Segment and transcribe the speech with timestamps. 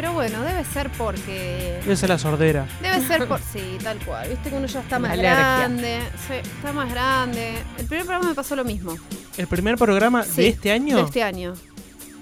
[0.00, 1.78] pero bueno, debe ser porque.
[1.82, 2.66] Debe ser la sordera.
[2.80, 3.38] Debe ser por.
[3.52, 4.30] Sí, tal cual.
[4.30, 5.58] Viste que uno ya está más alergia.
[5.58, 5.98] grande.
[6.26, 7.52] Sí, está más grande.
[7.76, 8.94] El primer programa me pasó lo mismo.
[9.36, 10.96] ¿El primer programa Sí, de este año?
[10.96, 11.52] De este año.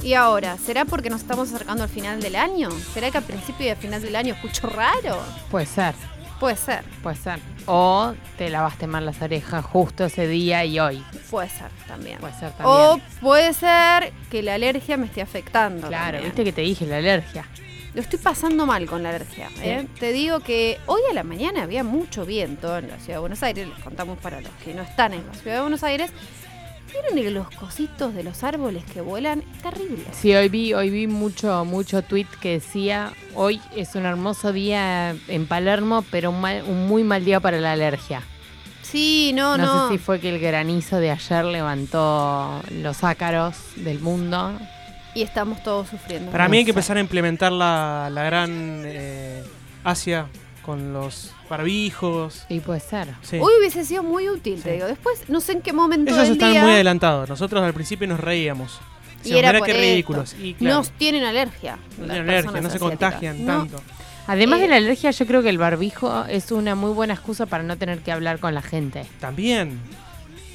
[0.02, 2.68] Y ahora, ¿será porque nos estamos acercando al final del año?
[2.94, 5.22] ¿Será que al principio y al final del año escucho raro?
[5.48, 5.94] Puede ser,
[6.40, 7.40] Puede ser, puede ser.
[7.66, 11.04] O te lavaste mal las orejas justo ese día y hoy.
[11.30, 12.18] puede ser también.
[12.18, 12.66] Puede ser también.
[12.66, 15.88] O puede ser que la alergia me esté afectando.
[15.88, 16.24] claro, también.
[16.24, 17.44] viste que te dije la alergia.
[17.98, 19.48] Lo estoy pasando mal con la alergia.
[19.60, 19.84] ¿eh?
[19.98, 23.42] Te digo que hoy a la mañana había mucho viento en la ciudad de Buenos
[23.42, 23.66] Aires.
[23.66, 26.12] Les contamos para los que no están en la ciudad de Buenos Aires.
[26.92, 29.42] ¿Vieron los cositos de los árboles que vuelan?
[29.64, 30.04] Terrible.
[30.12, 35.16] Sí, hoy vi, hoy vi mucho, mucho tweet que decía hoy es un hermoso día
[35.26, 38.22] en Palermo, pero un, mal- un muy mal día para la alergia.
[38.82, 39.88] Sí, no, No, no.
[39.88, 44.52] sé si fue que el granizo de ayer levantó los ácaros del mundo.
[45.18, 46.30] Y estamos todos sufriendo.
[46.30, 49.42] Para mí hay que empezar a implementar la, la gran eh,
[49.82, 50.26] Asia
[50.62, 52.46] con los barbijos.
[52.48, 53.08] Y puede ser.
[53.22, 53.36] Sí.
[53.40, 54.86] Hoy hubiese sido muy útil, te digo.
[54.86, 57.28] Después, no sé en qué momento Ellos del están día muy adelantados.
[57.28, 58.78] Nosotros al principio nos reíamos.
[59.24, 59.82] Y era "Mirá por qué esto.
[59.82, 60.36] ridículos.
[60.40, 61.78] Y claro, nos tienen alergia.
[61.98, 63.82] no tienen alergia, no se contagian No, tanto.
[64.28, 67.46] Además Eh, de la alergia, yo creo que el barbijo es una muy buena excusa
[67.46, 69.04] para no tener que hablar con la gente.
[69.18, 69.80] También.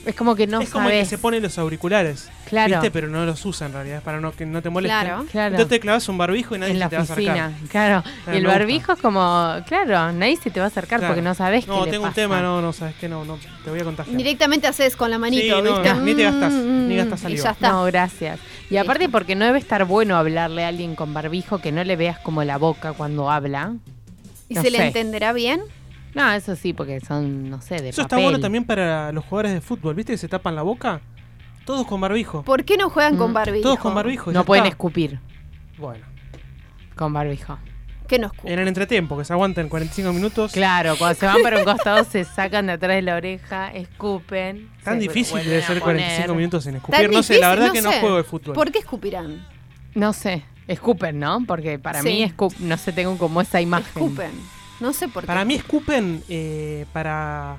[0.05, 2.29] Es como que no es como el que se pone los auriculares.
[2.49, 2.71] Claro.
[2.73, 2.91] ¿Viste?
[2.91, 3.97] Pero no los usa en realidad.
[3.99, 4.99] Es para no, que no te molesten.
[4.99, 5.25] Claro.
[5.31, 5.55] Claro.
[5.55, 7.33] Entonces te clavas un barbijo y nadie en la se te va a acercar.
[7.69, 8.03] claro.
[8.03, 8.57] Claro, y el gusta.
[8.59, 11.13] barbijo es como, claro, nadie se te va a acercar Claro.
[11.13, 12.15] porque no sabes No, qué le tengo un pasa.
[12.21, 14.17] tema, no, no, sabes que no, no, te voy a contagiar.
[14.17, 15.93] Directamente haces con la manito, Sí, no, ¿viste?
[16.01, 17.43] ni te gastas, ni Mm, gastas Y saliva.
[17.45, 17.69] ya está.
[17.71, 18.39] No, gracias.
[18.69, 21.95] Y aparte porque no debe estar bueno hablarle a alguien con barbijo que no le
[21.95, 23.73] veas como la boca cuando habla.
[24.49, 25.61] ¿Y no se le entenderá bien?
[26.15, 29.53] No, eso sí, porque son, no sé, de Eso está bueno también para los jugadores
[29.53, 30.13] de fútbol, ¿viste?
[30.13, 31.01] Que se tapan la boca.
[31.65, 32.43] Todos con barbijo.
[32.43, 33.63] ¿Por qué no juegan con Mm, barbijo?
[33.63, 34.31] Todos con barbijo.
[34.31, 34.73] ya No pueden está.
[34.75, 35.19] escupir
[35.77, 36.05] Bueno,
[36.95, 37.57] con barbijo.
[38.07, 38.51] ¿Qué no escupen?
[38.51, 40.51] en el entretiempo, que se aguanten 45 minutos.
[40.51, 44.69] Claro, cuando se van para un costado se sacan de atrás de la oreja, escupen.
[44.83, 46.37] Tan se difícil vuelven debe a ser 45 poner.
[46.37, 47.09] minutos sin Tan escupir.
[47.11, 47.99] No sé, la verdad que no sé.
[48.01, 48.53] juego de fútbol.
[48.55, 49.47] ¿Por qué escupirán?
[49.95, 51.39] No sé, escupen, ¿no?
[51.47, 52.09] Porque para Sí.
[52.09, 53.87] mí, escup no sé, tengo como esa imagen.
[54.03, 54.31] Escupen.
[54.79, 55.27] No sé por qué.
[55.27, 57.57] Para mí escupen eh, para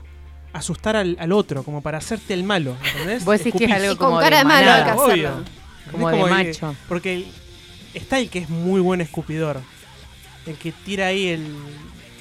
[0.53, 3.25] asustar al, al otro, como para hacerte el malo, ¿entendés?
[3.25, 4.97] Vos decís que es algo Y con como cara de malo hay que manada.
[5.05, 5.29] Obvio.
[5.31, 5.45] hacerlo.
[5.91, 6.77] Como Es de que- macho.
[6.89, 7.27] porque el-
[7.95, 9.61] está el que es muy buen escupidor.
[10.47, 11.41] El que tira ahí el,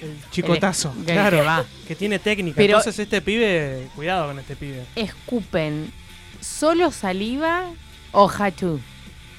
[0.01, 0.93] el chicotazo.
[0.99, 1.43] El que claro.
[1.45, 1.65] va.
[1.87, 2.55] Que tiene técnica.
[2.57, 4.85] Pero- Entonces este pibe, cuidado con este pibe.
[4.95, 5.91] Escupen
[6.39, 7.65] solo saliva
[8.11, 8.79] o hachú.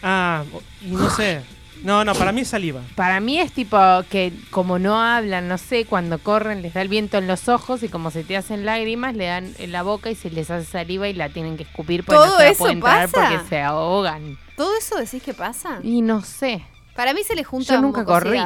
[0.02, 0.44] Ah,
[0.82, 1.40] y no sé.
[1.84, 2.80] No, no, para mí es saliva.
[2.96, 3.78] Para mí es tipo
[4.10, 7.82] que como no hablan, no sé, cuando corren les da el viento en los ojos
[7.82, 10.64] y como se te hacen lágrimas, le dan en la boca y se les hace
[10.64, 13.28] saliva y la tienen que escupir porque ¿Todo no se eso pueden tragar pasa?
[13.30, 14.38] porque se ahogan.
[14.56, 15.78] ¿Todo eso decís que pasa?
[15.82, 16.64] Y no sé.
[16.96, 18.38] Para mí se le junta Yo nunca corrí.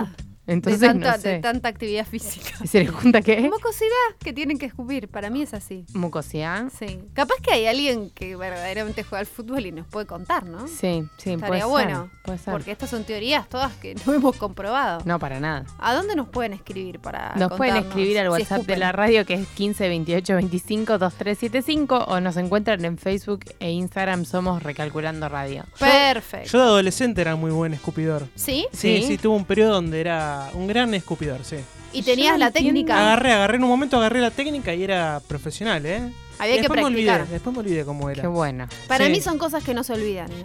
[0.48, 0.54] Mucosidad.
[0.54, 1.28] Entonces de, tanta, no sé.
[1.28, 2.56] de tanta actividad física.
[2.66, 3.40] ¿Se les junta qué?
[3.40, 5.08] Mucosidad que tienen que escupir.
[5.08, 5.84] Para mí es así.
[5.94, 6.70] Mucosidad.
[6.76, 7.00] Sí.
[7.14, 10.66] Capaz que hay alguien que verdaderamente juega al fútbol y nos puede contar, ¿no?
[10.68, 12.02] Sí, sí, Estaría puede bueno.
[12.02, 12.22] ser.
[12.22, 12.52] Puede ser.
[12.52, 15.02] Porque estas son teorías todas que no hemos comprobado.
[15.04, 15.64] No, para nada.
[15.78, 19.24] ¿A dónde nos pueden escribir para Nos pueden escribir al si WhatsApp de la radio
[19.24, 25.28] que es 15 28 25 2375 o nos encuentran en Facebook e Instagram somos Recalculando
[25.28, 25.64] Radio.
[25.78, 26.50] Perfecto.
[26.50, 28.26] Yo de adolescente era muy buen escupidor.
[28.34, 28.66] ¿Sí?
[28.72, 29.02] Sí, ¿Sí?
[29.06, 31.56] sí, tuve un periodo donde era un gran escupidor, sí.
[31.92, 32.68] Y tenías la entiendo.
[32.68, 32.98] técnica.
[32.98, 36.12] Agarré, agarré en un momento, agarré la técnica y era profesional, ¿eh?
[36.38, 37.20] Había Y que después me practicar.
[37.22, 38.22] olvidé, después me olvidé cómo era.
[38.22, 38.68] Qué bueno.
[38.86, 39.10] Para Sí.
[39.12, 40.30] mí son cosas que no se olvidan.
[40.30, 40.44] ¿eh?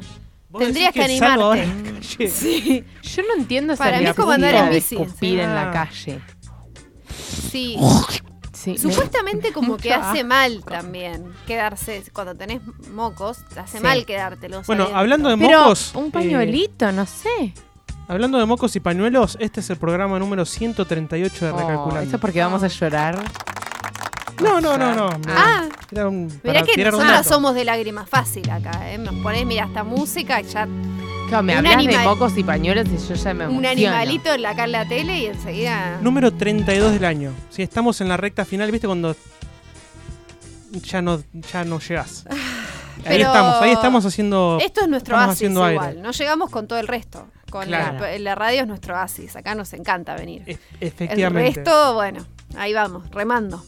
[0.49, 1.71] ¿Vos tendrías decís que salgo animarte.
[1.71, 2.29] ahora en la calle?
[2.31, 2.83] Sí.
[3.03, 5.71] Yo no entiendo esa Para mí es como andar en bici, escupir en la Ah.
[5.71, 6.19] calle.
[7.51, 7.77] Sí.
[8.53, 10.27] Sí, me- Supuestamente como que Mucho hace asco.
[10.29, 12.61] mal también quedarse, cuando tenés
[12.93, 13.83] mocos, te hace Sí.
[13.83, 14.65] mal quedártelos.
[14.67, 14.99] Bueno, adentro.
[14.99, 15.91] hablando de Pero mocos.
[15.95, 17.53] un eh, pañuelito, no sé.
[18.07, 22.01] Hablando de mocos y pañuelos, este es el programa número 138 de Oh, Recalculando.
[22.01, 23.17] eso es porque vamos a llorar.
[24.41, 25.09] No, no, no, no.
[25.27, 28.97] Ah, Era un, mirá que un nosotros somos de lágrimas fácil acá, ¿eh?
[28.97, 30.67] Nos ponés, mira, esta música y ya
[31.29, 33.69] Claro, me Un hablas de mocos y pañuelos y yo ya me un emociono.
[33.95, 35.97] animalito en la, acá en la tele y enseguida...
[36.01, 37.31] Número 32 del año.
[37.49, 39.15] Si estamos en la recta final, ¿viste cuando
[40.83, 41.21] ya no,
[41.51, 42.25] ya no llegás?
[42.29, 42.37] Ahí
[43.05, 44.57] Pero- estamos, ahí estamos haciendo.
[44.61, 46.01] Esto es nuestro estamos haciendo igual, aire.
[46.01, 47.25] no llegamos con todo el resto.
[47.53, 47.99] Con Claro.
[47.99, 50.41] la, la radio es nuestro oasis, acá nos encanta venir.
[50.47, 51.53] E- El efectivamente.
[51.61, 52.25] resto, bueno,
[52.57, 53.63] ahí vamos, remando.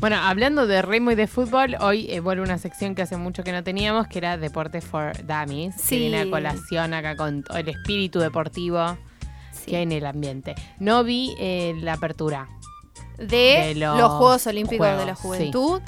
[0.00, 3.44] Bueno, hablando de remo y de fútbol, hoy eh, vuelve una sección que hace mucho
[3.44, 5.76] que no teníamos, que era Deportes for Dummies.
[5.76, 5.90] Sí.
[5.90, 8.98] Que viene a colación acá con el espíritu deportivo
[9.52, 9.70] Sí.
[9.70, 10.56] que hay en el ambiente.
[10.80, 12.48] No vi eh, la apertura.
[13.18, 15.80] de, de los, los Juegos Olímpicos de la Juventud.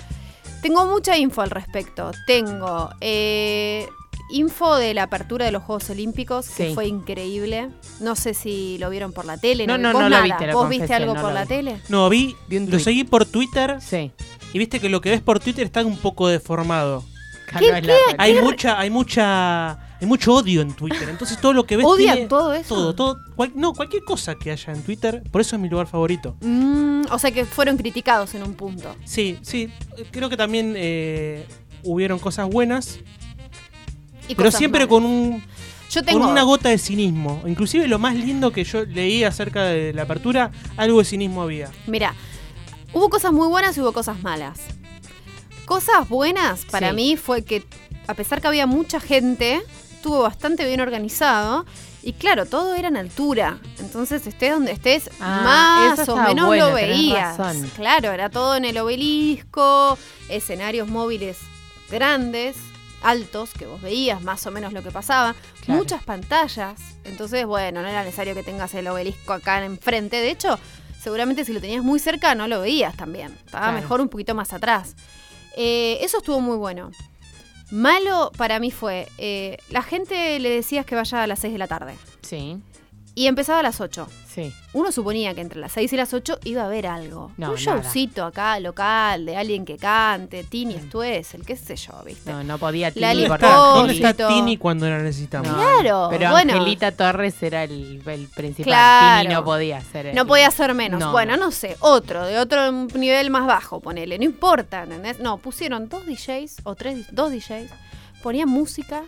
[0.63, 2.13] Tengo mucha info al respecto.
[2.29, 3.87] Tengo eh,
[4.31, 6.75] info de la apertura de los Juegos Olímpicos, que Sí.
[6.75, 7.69] fue increíble.
[8.01, 9.67] No sé si lo vieron por la tele.
[9.67, 11.49] No, no, Vos no lo viste, lo ¿Vos viste algo no por la vi.
[11.49, 11.81] tele?
[11.89, 14.11] No, vi, lo seguí por Twitter Sí.
[14.53, 17.05] y viste que lo que ves por Twitter está un poco deformado.
[17.53, 17.81] La qué?
[17.81, 17.95] red.
[18.19, 19.71] Hay mucha, hay mucha,
[20.01, 21.09] hay mucho odio en Twitter.
[21.09, 22.75] Entonces todo lo que ves ¿Odian tiene- todo eso?
[22.75, 25.87] Todo, todo, cual- no, cualquier cosa que haya en Twitter, por eso es mi lugar
[25.87, 26.37] favorito.
[26.41, 28.95] Mm, o sea que fueron criticados en un punto.
[29.05, 29.71] Sí, sí,
[30.11, 31.47] creo que también eh,
[31.85, 32.99] hubieron cosas buenas,
[34.29, 34.89] Y pero siempre malas.
[34.91, 35.43] con un
[35.91, 36.21] Yo tengo.
[36.21, 37.43] con una gota de cinismo.
[37.47, 41.71] Inclusive lo más lindo que yo leí acerca de la apertura, algo de cinismo había.
[41.87, 42.15] Mira,
[42.93, 44.59] hubo cosas muy buenas y hubo cosas malas.
[45.65, 46.97] Cosas buenas para Sí.
[46.97, 47.65] mí fue que,
[48.07, 49.63] a pesar que había mucha gente,
[49.95, 51.67] estuvo bastante bien organizado.
[52.03, 53.59] Y claro, todo era en altura.
[53.81, 57.37] Entonces, estés donde estés, Ah, más o menos lo veías.
[57.37, 57.69] razón.
[57.75, 59.99] Claro, era todo en el obelisco,
[60.29, 61.37] escenarios móviles
[61.91, 62.57] grandes,
[63.09, 65.35] altos, que vos veías más o menos lo que pasaba.
[65.65, 65.81] Claro.
[65.81, 66.81] Muchas pantallas.
[67.05, 70.17] Entonces, bueno, no era necesario que tengas el obelisco acá enfrente.
[70.17, 70.59] De hecho,
[71.01, 73.33] seguramente si lo tenías muy cerca no lo veías también.
[73.45, 73.81] Estaba Claro.
[73.81, 74.95] mejor un poquito más atrás.
[75.57, 76.91] Eh, eso estuvo muy bueno.
[77.71, 81.59] Malo para mí fue, eh, la gente le decías que vaya a las 6 de
[81.59, 82.59] la tarde Sí,
[83.17, 84.07] y empezaba a las 8.
[84.29, 84.53] sí.
[84.75, 87.33] Uno suponía que entre las 6 y las 8 iba a haber algo.
[87.39, 87.81] No, un nada.
[87.81, 92.31] showcito acá, local, de alguien que cante, Tini Stuess, el qué sé yo, ¿viste?
[92.31, 95.49] No, no podía Tini ¿Dónde está Tini cuando la necesitamos?
[95.49, 96.53] No, Claro, Pero bueno.
[96.53, 98.65] Angelita Torres era el, el principal.
[98.71, 99.23] Claro.
[99.23, 100.15] Tini no podía ser.
[100.15, 101.01] No el- podía ser menos.
[101.01, 101.47] No, bueno, no.
[101.47, 101.51] no.
[101.53, 104.19] sé, otro, de otro nivel más bajo, ponele.
[104.19, 105.21] No importa, ¿entendés?
[105.21, 107.71] No, pusieron dos DJs o tres, dos DJs,
[108.23, 109.05] ponían música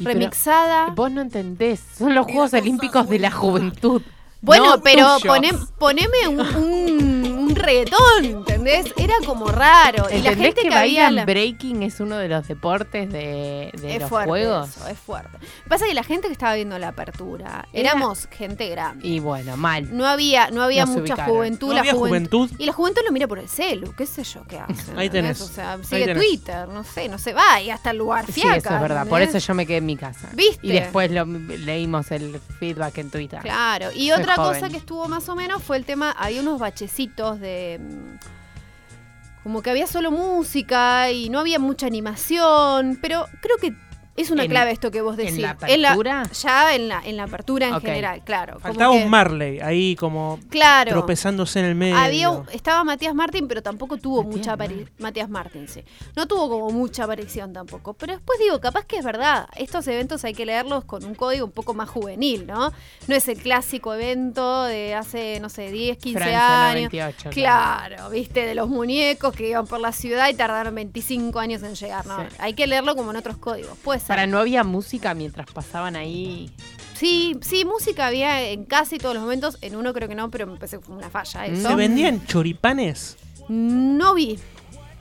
[0.00, 0.86] remixada.
[0.94, 1.80] Vos no entendés.
[1.98, 4.02] Son los Juegos Olímpicos de la Juventud.
[4.40, 7.21] Bueno, no pero poné- poneme un
[7.62, 8.92] reggaetón, ¿entendés?
[8.96, 10.06] Era como raro.
[10.10, 11.02] Y la ¿Entendés gente que, que, había...
[11.04, 14.68] bailan la- breaking es uno de los deportes de, de es los fuerte juegos?
[14.68, 15.38] eso, es fuerte.
[15.68, 19.06] Pasa que la gente que estaba viendo la apertura, Era- éramos gente grande.
[19.06, 19.96] Y bueno, mal.
[19.96, 21.34] No había, no había mucha ubicaron.
[21.34, 21.68] juventud.
[21.68, 22.50] No la había juventud.
[22.58, 24.92] Y la juventud lo mira por el celu, qué sé yo qué hace.
[24.96, 25.40] Ahí tenés.
[25.40, 26.22] O sea, sigue tenés.
[26.22, 28.56] Twitter, no sé, no se va y hasta el lugar Sí, fiaca.
[28.56, 29.06] eso es verdad.
[29.06, 30.28] Por eso yo me quedé en mi casa.
[30.34, 30.66] ¿Viste?
[30.66, 33.40] Y después lo, leímos el feedback en Twitter.
[33.40, 34.54] Claro, y Soy otra joven.
[34.54, 37.51] cosa que estuvo más o menos fue el tema, había unos bachecitos de...
[37.80, 43.74] mm, Como que había solo música y no había mucha animación, pero creo que
[44.16, 45.34] es una En- clave esto que vos decís.
[45.36, 46.22] ¿En la apertura?
[46.32, 48.54] ya en la, en la apertura en general, claro.
[48.54, 50.90] como Faltaba que- un Marley ahí como Claro.
[50.90, 51.96] tropezándose en el medio.
[51.96, 54.90] Había, estaba Matías Martín, pero tampoco tuvo Matías mucha aparición.
[54.98, 55.82] Matías Martín, sí.
[56.14, 57.94] No tuvo como mucha aparición tampoco.
[57.94, 59.48] Pero después digo, capaz que es verdad.
[59.56, 62.72] Estos eventos hay que leerlos con un código un poco más juvenil, ¿no?
[63.08, 66.92] No es el clásico evento de hace, no sé, 10, 15 Francia años.
[66.92, 67.30] 98.
[67.30, 71.74] Claro, viste, de los muñecos que iban por la ciudad y tardaron 25 años en
[71.74, 72.20] llegar, ¿no?
[72.28, 72.36] Sí.
[72.38, 73.76] Hay que leerlo como en otros códigos.
[73.78, 76.50] Puede Para no había música mientras pasaban ahí.
[76.94, 79.58] Sí, sí, música había en casi todos los momentos.
[79.60, 81.68] En uno creo que no, pero me parece que fue una falla eso.
[81.68, 83.16] ¿Se vendían choripanes?
[83.48, 84.38] No vi.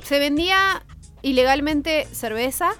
[0.03, 0.83] Se vendía
[1.21, 2.71] ilegalmente cerveza.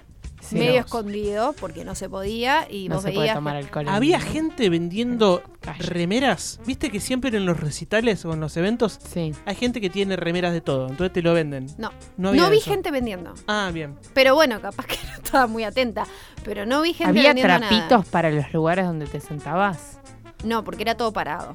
[0.54, 0.80] Medio No.
[0.80, 2.68] escondido, porque no se podía.
[2.70, 3.36] Y No vos se puede veías.
[3.36, 3.86] tomar alcohol.
[3.90, 5.84] ¿Había gente vendiendo Calle.
[5.84, 6.60] remeras?
[6.66, 9.34] ¿Viste que siempre en los recitales o en los eventos Sí.
[9.46, 10.88] hay gente que tiene remeras de todo?
[10.90, 11.68] Entonces te lo venden.
[11.78, 12.70] No, No no, vi eso.
[12.72, 13.34] gente vendiendo.
[13.48, 13.96] Ah, bien.
[14.14, 16.06] Pero bueno, capaz que no estaba muy atenta.
[16.44, 18.04] Pero no vi gente ¿Había vendiendo trapitos nada.
[18.12, 20.00] para los lugares donde te sentabas?
[20.44, 21.54] No, porque era todo parado.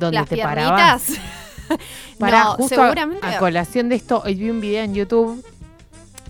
[0.00, 1.02] Donde Las te parabas.
[1.06, 1.38] piernitas.
[2.18, 3.26] Para no, justo seguramente.
[3.26, 5.44] a colación de esto, hoy vi un video en YouTube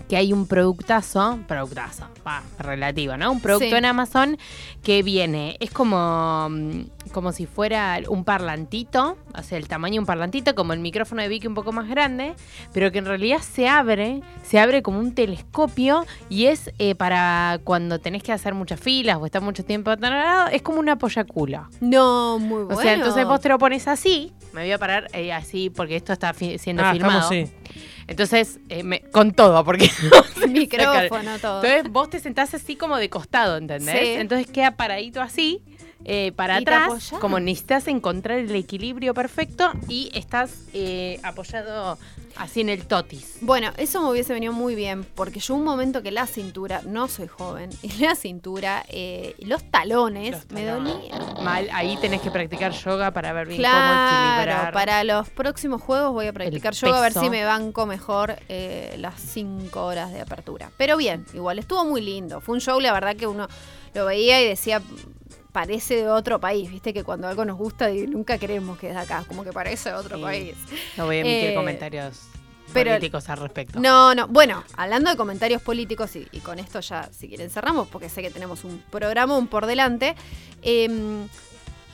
[0.09, 3.31] que hay un productazo, productazo, pa, relativo, ¿no?
[3.31, 3.75] Un producto Sí.
[3.75, 4.37] en Amazon
[4.83, 9.99] que viene, es como, mm, como si fuera un parlantito, o sea, el tamaño de
[9.99, 12.33] un parlantito, como el micrófono de Vicky un poco más grande,
[12.73, 17.59] pero que en realidad se abre, se abre como un telescopio y es eh, para
[17.63, 19.91] cuando tenés que hacer muchas filas o estar mucho tiempo,
[20.51, 21.67] es como una pollaculo.
[21.81, 22.79] no, muy bueno.
[22.79, 25.95] O sea, entonces vos te lo pones así, me voy a parar eh, así porque
[25.95, 27.19] esto está fi- siendo Ah, filmado.
[27.19, 27.53] estamos, sí.
[28.09, 29.89] Entonces, eh, me- con todo, porque
[30.47, 31.63] Micrófono, todo.
[31.63, 33.99] entonces vos te sentás así como de costado, ¿entendés?
[33.99, 34.13] Sí.
[34.13, 35.61] Entonces queda paradito así,
[36.05, 41.97] eh, para atrás, como necesitas encontrar el equilibrio perfecto y estás eh, apoyado
[42.39, 43.37] así en el totis.
[43.41, 47.07] Bueno, eso me hubiese venido muy bien, porque yo un momento que la cintura, no
[47.07, 51.43] soy joven, y la cintura, eh, los talones, Los me dolían.
[51.43, 54.73] Mal, ahí tenés que practicar yoga para ver bien cómo equilibrar.
[54.73, 58.95] para los próximos juegos voy a practicar yoga a ver si me banco mejor eh,
[58.97, 60.71] las 5 horas de apertura.
[60.77, 62.41] Pero bien, igual estuvo muy lindo.
[62.41, 63.47] Fue un show, la verdad que uno
[63.93, 64.81] lo veía y decía,
[65.51, 68.93] parece de otro país, viste que cuando algo nos gusta y nunca queremos que es
[68.95, 70.23] de acá, como que parece de otro Sí.
[70.23, 70.55] país.
[70.97, 72.19] No voy a emitir Eh, comentarios
[72.71, 73.79] Pero- políticos al respecto.
[73.79, 74.27] No, no.
[74.27, 78.21] Bueno, hablando de comentarios políticos, y, y con esto ya, si quieren, cerramos, porque sé
[78.21, 80.15] que tenemos un programón por delante.
[80.61, 81.27] em,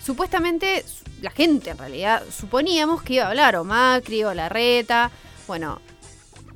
[0.04, 5.12] supuestamente, su- la gente en realidad, suponíamos que iba a hablar o Macri o Larreta.
[5.48, 5.80] Bueno,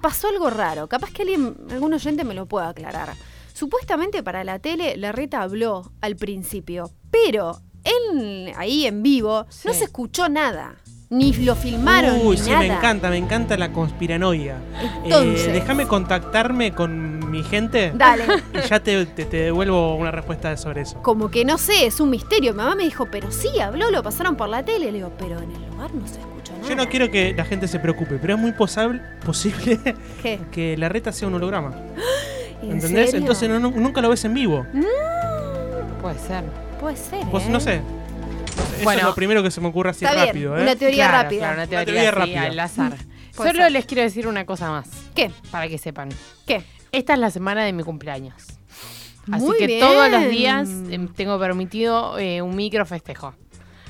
[0.01, 0.87] pasó algo raro.
[0.87, 3.15] Capaz que alguien, algún oyente me lo pueda aclarar.
[3.59, 9.83] Supuestamente para la tele, Larreta habló al principio, pero en, ahí en vivo no se
[9.83, 10.75] escuchó nada.
[11.09, 12.59] Ni lo filmaron, Uy, ni sí, nada.
[12.61, 14.59] me encanta, me encanta la conspiranoia.
[15.03, 18.23] Entonces, Eh, déjame contactarme con mi gente dale.
[18.53, 21.01] y ya te, te- te devuelvo una respuesta sobre eso.
[21.01, 22.53] como que no sé, es un misterio.
[22.53, 24.85] Mi mamá me dijo, pero sí, habló, lo pasaron por la tele.
[24.85, 26.69] Le digo, pero en el lugar no se escuchó nada.
[26.69, 29.79] Yo no quiero que la gente se preocupe, pero es muy posible
[30.23, 30.39] ¿Qué?
[30.49, 31.75] que la reta sea un holograma.
[32.61, 33.11] ¿En ¿Entendés?
[33.11, 33.19] serio?
[33.21, 34.65] Entonces no- nunca lo ves en vivo.
[36.01, 36.43] Puede ser.
[36.79, 37.25] Puede ser.
[37.29, 37.49] Pues ¿eh?
[37.49, 37.75] no sé.
[37.75, 38.99] Eso Bueno.
[39.01, 40.61] es lo primero que se me ocurre así Está bien, rápido, ¿eh?
[40.63, 41.39] una teoría Claro, rápida.
[41.39, 42.41] claro, una teoría, teoría así, rápida.
[42.43, 42.93] al azar.
[43.35, 43.71] Puede Solo ser.
[43.71, 45.31] les quiero decir una cosa más, ¿Qué?
[45.51, 46.09] para que sepan.
[46.45, 46.63] ¿Qué?
[46.91, 48.35] Esta es la semana de mi cumpleaños.
[49.31, 49.79] Así Muy que bien.
[49.81, 53.33] todos los días em, tengo permitido eh, un micro festejo.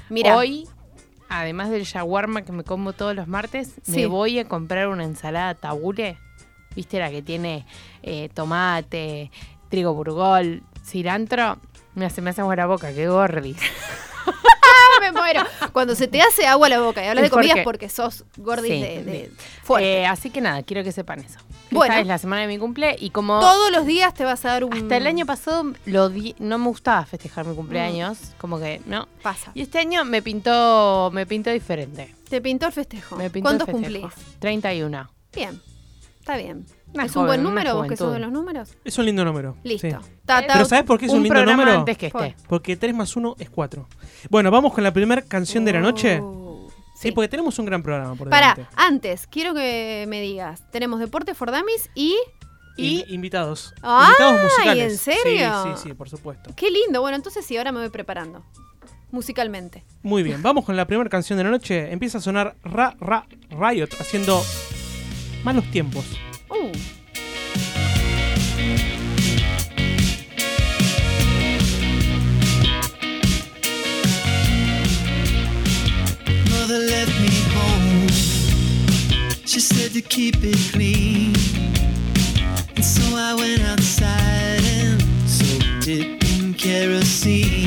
[0.09, 0.67] Mira, Hoy,
[1.29, 3.91] además del shawarma que me como todos los martes, Sí.
[3.91, 6.17] me voy a comprar una ensalada tabule.
[6.79, 7.65] ¿Viste la que tiene
[8.03, 9.31] eh, tomate,
[9.67, 11.57] trigo burgol, cilantro?
[11.93, 13.57] Mira, se me hace agua la boca, qué gordis.
[15.01, 15.43] me muero.
[15.73, 18.79] Cuando se te hace agua la boca y hablas de Es porque- sos gordis Sí.
[18.81, 19.31] de, de
[19.61, 20.01] fuerte.
[20.03, 21.39] Eh, así que nada, quiero que sepan eso.
[21.69, 21.93] Bueno.
[21.95, 24.49] Esta es la semana de mi cumple y como Todos los días te vas a
[24.53, 24.71] dar un...
[24.73, 29.09] hasta el año pasado lo di- no me gustaba festejar mi cumpleaños, como que no.
[29.21, 29.51] Pasa.
[29.53, 32.15] Y este año me pintó me pintó diferente.
[32.29, 33.17] Te pintó el festejo.
[33.17, 34.01] Me pintó el ¿Cuántos festejo.
[34.07, 34.39] cumplís?
[34.39, 35.09] 31.
[35.35, 35.61] Bien.
[36.29, 36.65] Está bien.
[36.93, 37.75] Una ¿Es un buen número?
[37.75, 38.75] ¿Vos que sos de los números?
[38.85, 39.57] Es un lindo número.
[39.63, 39.87] Listo.
[39.89, 39.95] sí.
[40.25, 41.71] Ta, ta- Pero ¿sabes por qué es un, un lindo número?
[41.79, 42.35] antes que esté.
[42.47, 43.87] Porque 3 más 1 es 4.
[44.29, 46.19] Bueno, vamos con la primera canción de la noche.
[46.21, 47.11] Oh, Sí, sí.
[47.13, 48.75] porque tenemos un gran programa por Para, delante.
[48.75, 50.69] antes, quiero que me digas.
[50.69, 52.15] Tenemos Deporte for Dummies y...
[52.77, 53.73] Y invitados.
[53.81, 54.91] ¡Ay, invitados musicales.
[54.93, 55.63] en serio!
[55.63, 56.51] Sí, sí, sí, por supuesto.
[56.55, 57.01] Qué lindo.
[57.01, 58.43] Bueno, entonces sí, ahora me voy preparando.
[59.11, 59.83] Musicalmente.
[60.03, 61.91] Muy bien, vamos con la primera canción de la noche.
[61.91, 64.39] Empieza a sonar Ra Ra Riot haciendo
[65.43, 66.05] malos tiempos.
[66.49, 66.71] Uh,
[76.49, 78.07] Mother left me home.
[79.45, 81.33] She said to keep it clean.
[82.75, 87.58] And so I went outside and soaked it in kerosene.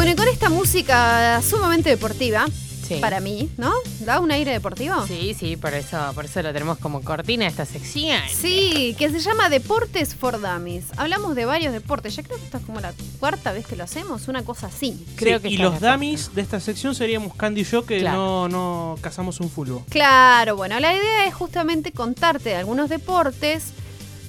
[0.00, 2.46] Bueno, y con esta música sumamente deportiva,
[2.88, 2.94] Sí.
[3.02, 3.70] para mí, ¿no?
[4.00, 5.06] ¿Da un aire deportivo?
[5.06, 8.18] Sí, sí, por eso, por eso lo tenemos como cortina esta sección.
[8.34, 10.86] Sí, que se llama Deportes for Dummies.
[10.96, 12.16] Hablamos de varios deportes.
[12.16, 15.04] Ya creo que esta es como la cuarta vez que lo hacemos, una cosa así.
[15.16, 18.16] Creo Sí, que y los dummies de esta sección seríamos Candy y yo que Claro.
[18.16, 19.84] no, no cazamos un fulbo.
[19.90, 23.64] Claro, bueno, la idea es justamente contarte algunos deportes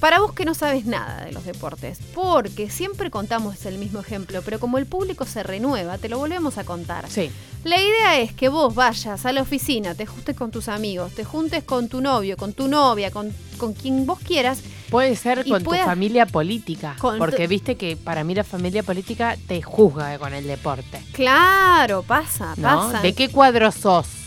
[0.01, 4.41] para vos que no sabes nada de los deportes, porque siempre contamos el mismo ejemplo,
[4.43, 7.07] pero como el público se renueva, te lo volvemos a contar.
[7.07, 7.29] Sí.
[7.63, 11.23] La idea es que vos vayas a la oficina, te juntes con tus amigos, te
[11.23, 14.63] juntes con tu novio, con tu novia, con, con quien vos quieras.
[14.89, 16.95] Puede ser con tu familia política.
[16.97, 20.99] Con porque viste que para mí la familia política te juzga con el deporte.
[21.13, 22.63] Claro, pasa, ¿No?
[22.63, 23.01] pasa.
[23.01, 24.20] ¿De qué cuadro sos?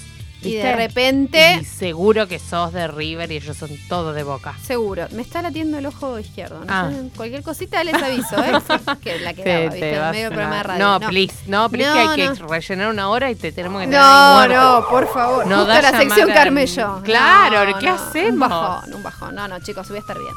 [0.44, 4.54] Y de repente- Y seguro que sos de River y ellos son todos de Boca.
[4.62, 6.60] Seguro, me está latiendo el ojo izquierdo.
[6.60, 6.90] No Ah.
[7.16, 8.52] cualquier cosita les aviso, ¿eh?
[9.02, 9.94] que la que Te- daba, te ¿viste?
[9.94, 10.84] En vas medio programa de radio.
[11.00, 12.48] No, please, no, please, No, que hay que no.
[12.48, 15.46] rellenar una hora y te tenemos que tener No, no, por favor.
[15.46, 17.00] No Justo da la sección que yo.
[17.04, 18.32] Claro, No, ¿qué no, hacemos?
[18.32, 19.34] Un bajón, un bajón.
[19.34, 20.34] No, no, chicos, voy a estar bien.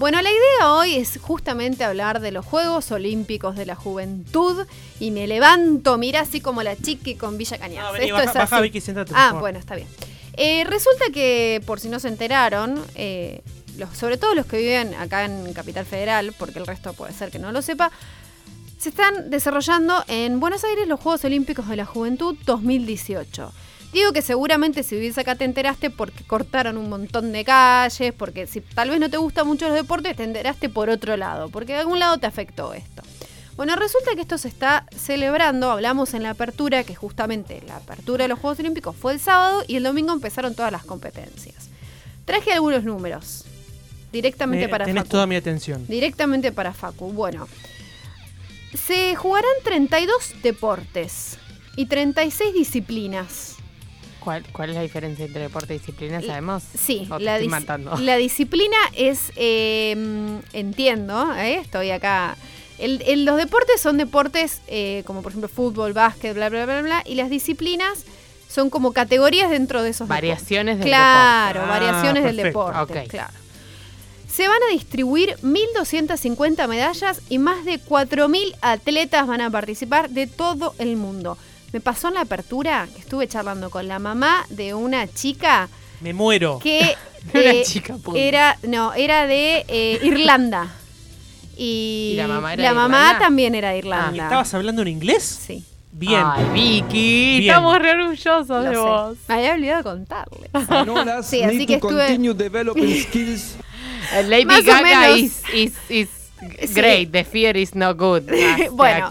[0.00, 4.66] Bueno, la idea hoy es justamente hablar de los Juegos Olímpicos de la Juventud
[4.98, 7.84] y me levanto, mira así como la chiqui con Villa Cañas.
[7.84, 8.62] No, vení, Esto baja- es baja, así.
[8.62, 9.86] Vicky, siéntate, por Ah, bueno, está bien.
[10.38, 13.42] Eh, resulta que, por si no se enteraron, eh,
[13.76, 17.30] los, sobre todo los que viven acá en Capital Federal, porque el resto puede ser
[17.30, 17.90] que no lo sepa,
[18.78, 23.52] se están desarrollando en Buenos Aires los Juegos Olímpicos de la Juventud 2018.
[23.92, 28.46] Digo que seguramente si vivís acá te enteraste porque cortaron un montón de calles, porque
[28.46, 31.72] si tal vez no te gustan mucho los deportes, te enteraste por otro lado, porque
[31.72, 33.02] de algún lado te afectó esto.
[33.56, 38.24] Bueno, resulta que esto se está celebrando, hablamos en la apertura, que justamente la apertura
[38.24, 41.68] de los Juegos Olímpicos fue el sábado y el domingo empezaron todas las competencias.
[42.24, 43.44] Traje algunos números,
[44.12, 45.10] directamente Me- para tenés Facu.
[45.10, 45.84] toda mi atención.
[45.88, 47.12] Directamente para Facu.
[47.12, 47.48] Bueno,
[48.86, 51.38] se jugarán 32 deportes
[51.76, 53.56] y 36 disciplinas.
[54.20, 56.20] ¿Cuál, ¿Cuál es la diferencia entre deporte y disciplina?
[56.20, 56.62] ¿Sabemos?
[56.78, 57.96] Sí, ¿O te la, estoy dis- matando?
[57.98, 61.56] la disciplina es, eh, entiendo, ¿eh?
[61.56, 62.36] estoy acá.
[62.78, 66.82] El- el- los deportes son deportes eh, como por ejemplo fútbol, básquet, bla, bla, bla,
[66.82, 68.04] bla, y las disciplinas
[68.48, 71.80] son como categorías dentro de esos Variaciones del Claro, deporte.
[71.80, 72.66] variaciones Ah, del perfecto.
[72.66, 73.08] deporte, Ok.
[73.08, 73.32] claro.
[74.28, 80.26] Se van a distribuir 1.250 medallas y más de 4.000 atletas van a participar de
[80.26, 81.36] todo el mundo.
[81.72, 85.68] Me pasó en la apertura que estuve charlando con la mamá de una chica
[86.00, 86.58] Me muero.
[86.58, 86.96] que
[87.34, 90.68] Una eh, chica, era no era de eh, Irlanda
[91.56, 94.24] y, ¿Y la mamá era de mamá también era de ¿Y Irlanda.
[94.24, 95.40] ¿Estabas hablando en inglés?
[95.46, 95.62] Sí.
[95.92, 96.22] Bien.
[96.24, 97.50] Ay, Vicky, Bien.
[97.50, 98.76] estamos re orgullosos Lo de sé.
[98.80, 99.18] vos.
[99.28, 100.50] Me había olvidado de contarle.
[101.24, 103.56] Sí, así que estuve- continue developing skills
[104.28, 105.18] Lady Más o Gaga menos.
[105.18, 106.08] is, is, is
[106.40, 106.74] Sí.
[106.74, 107.10] great.
[107.10, 108.22] The fear is no good.
[108.72, 109.08] Bueno.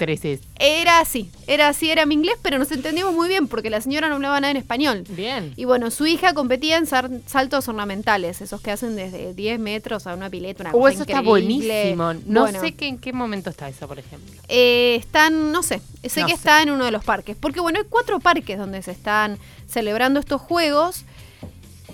[0.62, 4.10] Era así, era así, era mi inglés, pero nos entendimos muy bien porque la señora
[4.10, 5.06] no hablaba nada en español.
[5.10, 5.54] Bien.
[5.56, 10.16] Y bueno, su hija competía en saltos ornamentales, esos que hacen desde 10 metros a
[10.16, 12.14] una pileta, una Oh, cosa eso está buenísimo.
[12.26, 14.30] No Bueno, sé que en qué momento está eso, por ejemplo.
[14.50, 16.38] eh, están, no sé, sé No que sé.
[16.38, 17.38] está en uno de los parques.
[17.40, 19.38] Porque bueno, hay cuatro parques donde se están
[19.68, 21.04] celebrando estos juegos.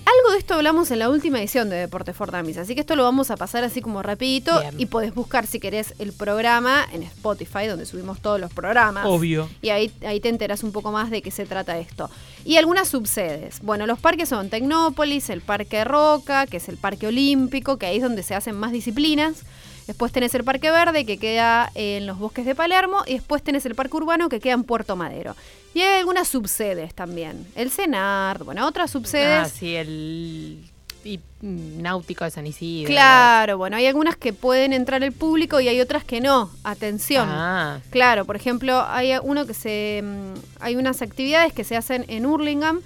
[0.06, 2.94] Algo de esto hablamos en la última edición de Deporte for Dummies, así que esto
[2.94, 4.74] lo vamos a pasar así como rapidito Bien.
[4.78, 9.04] y podés buscar si querés el programa en Spotify, donde subimos todos los programas.
[9.04, 9.48] Obvio.
[9.62, 12.08] Y ahí, ahí te enteras un poco más de qué se trata esto.
[12.44, 13.60] Y algunas subsedes.
[13.62, 17.96] Bueno, los parques son Tecnópolis, el Parque Roca, que es el Parque Olímpico, que ahí
[17.96, 19.42] es donde se hacen más disciplinas.
[19.86, 23.02] Después tenés el Parque Verde, que queda en los bosques de Palermo.
[23.06, 25.36] Y después tenés el Parque Urbano, que queda en Puerto Madero.
[25.74, 27.46] Y hay algunas subsedes también.
[27.54, 29.46] El CENART, bueno, otras subsedes.
[29.46, 30.58] Ah, sí, el
[31.04, 32.88] y, mm, náutico de San Isidro.
[32.90, 36.50] Claro, bueno, hay algunas que pueden entrar el público y hay otras que no.
[36.64, 37.28] Atención.
[37.30, 40.02] Ah, Claro, por ejemplo, hay uno que se.
[40.02, 42.80] mm, Hay unas actividades que se hacen en Hurlingham.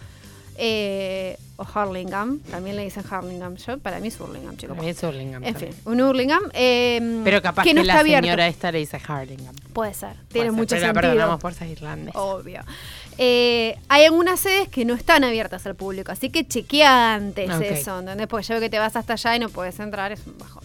[0.63, 3.57] eh, o Hurlingham, también le dicen Hurlingham.
[3.57, 4.75] Yo, para mí es Hurlingham, chicos.
[4.77, 6.42] para mí es Hurlingham En fin, un Hurlingham.
[6.55, 8.25] eh, Pero capaz que la abierto.
[8.27, 9.55] señora esta le dice Hurlingham.
[9.73, 11.01] Puede ser, tiene mucho pero sentido.
[11.03, 12.14] perdonamos por ser irlandés.
[12.16, 12.62] Obvio.
[13.18, 17.61] Eh, hay algunas sedes que no están abiertas al público, así que chequea antes Ok.
[17.62, 18.27] eso, ¿entendés?
[18.27, 20.62] Porque ya veo que te vas hasta allá y no puedes entrar, es un bajón.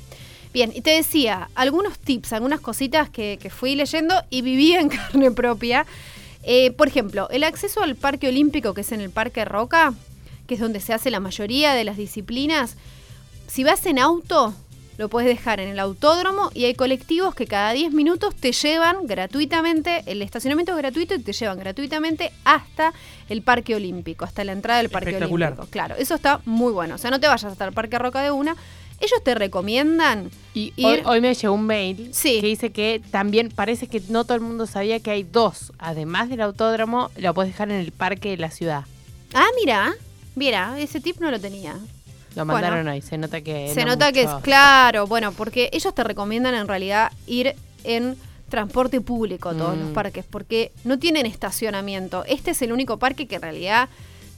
[0.53, 4.88] Bien, y te decía, algunos tips, algunas cositas que, que fui leyendo y viví en
[4.89, 5.86] carne propia.
[6.43, 9.93] Eh, por ejemplo, el acceso al Parque Olímpico, que es en el Parque Roca,
[10.47, 12.75] que es donde se hace la mayoría de las disciplinas,
[13.47, 14.53] si vas en auto,
[14.97, 19.08] lo puedes dejar en el autódromo y hay colectivos que cada 10 minutos te llevan
[19.08, 22.93] gratuitamente, el estacionamiento es gratuito y te llevan gratuitamente hasta
[23.27, 25.51] el Parque Olímpico, hasta la entrada del Parque Espectacular.
[25.51, 25.69] Olímpico.
[25.71, 26.95] Claro, eso está muy bueno.
[26.95, 28.55] O sea, no te vayas hasta el Parque Roca de una.
[29.01, 30.86] Ellos te recomiendan Y ir.
[30.86, 32.39] hoy, hoy me llegó un mail Sí.
[32.39, 35.73] que dice que también parece que no todo el mundo sabía que hay dos.
[35.77, 38.86] Además del autódromo, lo puedes dejar en el parque de la ciudad.
[39.34, 39.93] Ah, mira,
[40.36, 41.74] mira, ese tip no lo tenía.
[42.36, 42.54] Lo Bueno.
[42.54, 43.02] mandaron hoy.
[43.02, 43.71] Se nota que.
[43.74, 48.17] Se no nota que es claro, bueno, porque ellos te recomiendan en realidad ir en
[48.50, 49.80] transporte público a todos Mm.
[49.80, 52.24] los parques, porque no tienen estacionamiento.
[52.26, 53.89] Este es el único parque que en realidad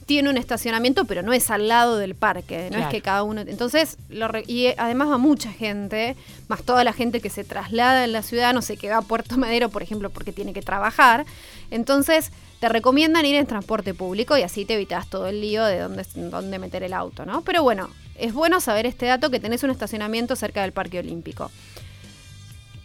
[0.06, 3.42] tiene un estacionamiento, pero no es al lado del parque, no es que cada uno.
[3.42, 6.16] Entonces, lo re- y además va mucha gente,
[6.48, 9.02] más toda la gente que se traslada en la ciudad, no sé, que va a
[9.02, 11.26] Puerto Madero, por ejemplo, porque tiene que trabajar.
[11.70, 15.78] Entonces, te recomiendan ir en transporte público y así te evitas todo el lío de
[15.78, 17.42] dónde, dónde meter el auto, ¿no?
[17.42, 21.50] Pero bueno, es bueno saber este dato que tenés un estacionamiento cerca del Parque Olímpico.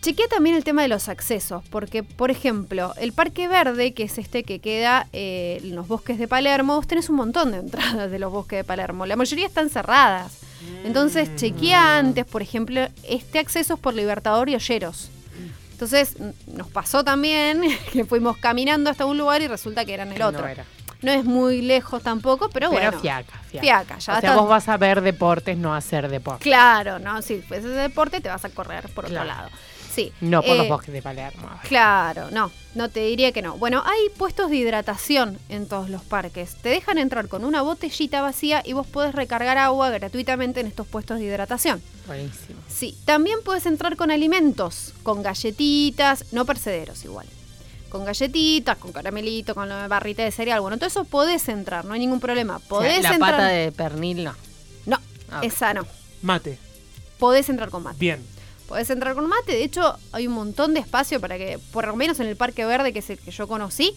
[0.01, 4.17] Chequea también el tema de los accesos, porque, por ejemplo, el Parque Verde, que es
[4.17, 8.11] este que queda eh, en los bosques de Palermo, vos tenés un montón de entradas
[8.11, 9.05] de los bosques de Palermo.
[9.05, 10.39] La mayoría están cerradas.
[10.83, 15.09] Entonces, chequea antes, por ejemplo, este acceso es por Libertador y Olleros.
[15.73, 16.15] Entonces,
[16.47, 20.19] nos pasó también que fuimos caminando hasta un lugar y resulta que era en el
[20.19, 20.47] No otro.
[20.47, 20.65] era.
[21.01, 22.99] No es muy lejos tampoco, pero, Pero bueno.
[23.01, 23.61] fiaca, fiaca.
[23.61, 26.41] Fiaca, ya o sea, vos vas a ver deportes, no a hacer deporte.
[26.43, 27.21] Claro, ¿no?
[27.21, 29.49] Si fuese deporte, te vas a correr por otro lado.
[29.93, 30.11] Sí.
[30.21, 31.47] No por los Eh, bosques de Palermo.
[31.67, 33.57] Claro, no, no te diría que no.
[33.57, 36.55] Bueno, hay puestos de hidratación en todos los parques.
[36.55, 40.87] Te dejan entrar con una botellita vacía y vos podés recargar agua gratuitamente en estos
[40.87, 41.81] puestos de hidratación.
[42.07, 42.59] Buenísimo.
[42.67, 47.27] Sí, también puedes entrar con alimentos, con galletitas, no percederos igual.
[47.89, 50.61] Con galletitas, con caramelito, con la barrita de cereal.
[50.61, 52.55] Bueno, todo eso podés entrar, no hay ningún problema.
[52.55, 53.31] O sea, Podés la entrar.
[53.33, 54.33] pata de pernil no.
[54.87, 54.97] No,
[55.31, 55.85] Ah, esa no.
[56.23, 56.57] Mate.
[57.19, 57.97] Podés entrar con mate.
[57.99, 58.32] Bien.
[58.73, 59.51] Podés entrar con mate.
[59.51, 62.65] De hecho, hay un montón de espacio para que, por lo menos en el Parque
[62.65, 63.93] Verde, que es el que yo conocí,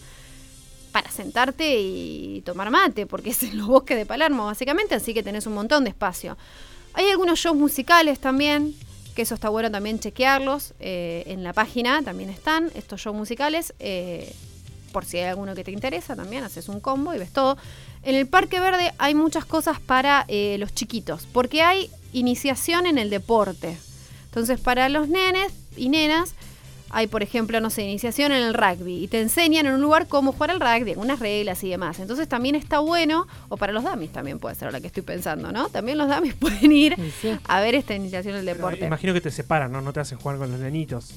[0.91, 5.23] para sentarte y tomar mate, porque es en los bosques de Palermo, básicamente, así que
[5.23, 6.37] tenés un montón de espacio.
[6.93, 8.75] Hay algunos shows musicales también,
[9.15, 10.75] que eso está bueno también chequearlos.
[10.79, 13.73] eh, en la página también están estos shows musicales.
[13.79, 14.31] eh,
[14.91, 17.57] por si hay alguno que te interesa, también haces un combo y ves todo.
[18.03, 22.99] En el Parque Verde hay muchas cosas para eh, los chiquitos, porque hay iniciación en
[22.99, 23.75] el deporte.
[24.37, 26.35] Entonces, para los nenes y nenas,
[26.91, 30.07] hay, por ejemplo, no sé, iniciación en el rugby y te enseñan en un lugar
[30.07, 31.97] cómo jugar al rugby, algunas reglas y demás.
[31.99, 35.51] Entonces, también está bueno, o para los damis también puede ser, ahora que estoy pensando,
[35.51, 35.69] ¿no?
[35.69, 37.35] También los damis pueden ir sí.
[37.45, 38.85] a ver esta iniciación en el deporte.
[38.85, 39.81] Imagino que te separan, ¿no?
[39.81, 41.09] No te hacen jugar con los nenitos.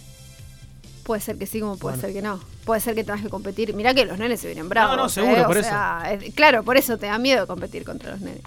[1.04, 2.08] Puede ser que sí, como puede Bueno.
[2.08, 2.40] ser que no.
[2.64, 3.74] Puede ser que tengas que competir.
[3.74, 4.96] Mirá que los nenes se vienen bravos.
[4.96, 5.44] no, seguro, ¿eh?
[5.44, 8.42] O por sea, es- claro, por eso te da miedo competir contra los nenes.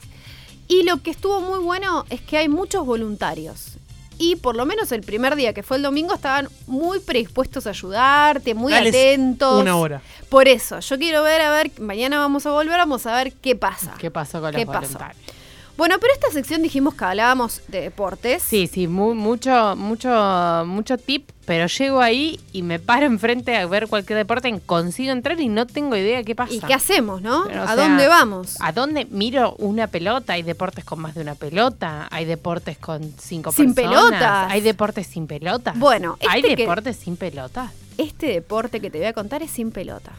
[0.68, 3.78] Y lo que estuvo muy bueno es que hay muchos voluntarios.
[4.18, 7.72] Y por lo menos el primer día, que fue el domingo, estaban muy predispuestos a
[7.72, 9.62] ayudarte, muy Dales atentos.
[9.62, 10.02] Una hora.
[10.30, 13.56] Por eso, yo quiero ver, a ver, mañana vamos a volver, vamos a ver qué
[13.56, 13.96] pasa.
[13.98, 14.94] ¿Qué pasó con ¿Qué los pasó?
[14.94, 15.43] voluntarios?
[15.76, 18.44] Bueno, pero esta sección dijimos que hablábamos de deportes.
[18.44, 23.66] Sí, sí, mu- mucho, mucho, mucho tip, pero llego ahí y me paro enfrente a
[23.66, 26.54] ver cualquier deporte, consigo entrar y no tengo idea qué pasa.
[26.54, 27.46] ¿Y qué hacemos, no?
[27.48, 28.56] Pero, ¿A sea, dónde vamos?
[28.62, 30.34] ¿A dónde miro una pelota?
[30.34, 34.52] Hay deportes con más de una pelota, hay deportes con cinco Sin personas, pelotas.
[34.52, 35.78] hay deportes sin pelotas.
[35.80, 37.72] Bueno, ¿hay este que- deportes sin pelotas?
[37.98, 40.12] Este deporte que te voy a contar es sin pelota.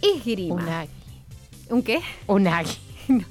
[0.00, 0.54] Esgrima.
[0.54, 0.90] Un agui.
[1.68, 2.00] ¿Un qué?
[2.26, 2.72] Un agui.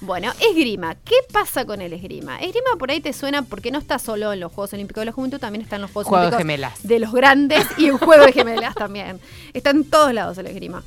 [0.00, 0.94] Bueno, esgrima.
[0.94, 2.38] ¿Qué pasa con el esgrima?
[2.38, 5.12] Esgrima por ahí te suena porque no está solo en los Juegos Olímpicos de la
[5.12, 6.82] Juventud, también está en los Juegos Juego de Olímpicos gemelas.
[6.82, 9.20] de los grandes y en Juego de Gemelas también.
[9.52, 10.82] Está en todos lados el esgrima.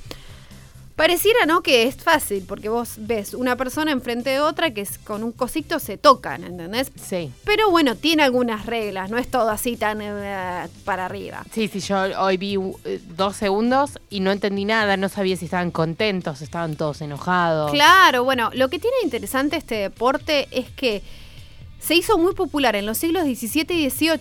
[0.99, 1.61] Pareciera, ¿no?
[1.61, 5.31] Que es fácil, porque vos ves una persona enfrente de otra que es, con un
[5.31, 6.91] cosito se tocan, ¿entendés?
[7.01, 7.31] Sí.
[7.45, 11.45] Pero bueno, tiene algunas reglas, no es todo así tan eh, para arriba.
[11.53, 15.45] Sí, sí, yo hoy vi eh, dos segundos y no entendí nada, no sabía si
[15.45, 17.71] estaban contentos, estaban todos enojados.
[17.71, 21.01] Claro, bueno, lo que tiene interesante este deporte es que
[21.79, 24.17] se hizo muy popular en los siglos XVII y XVIII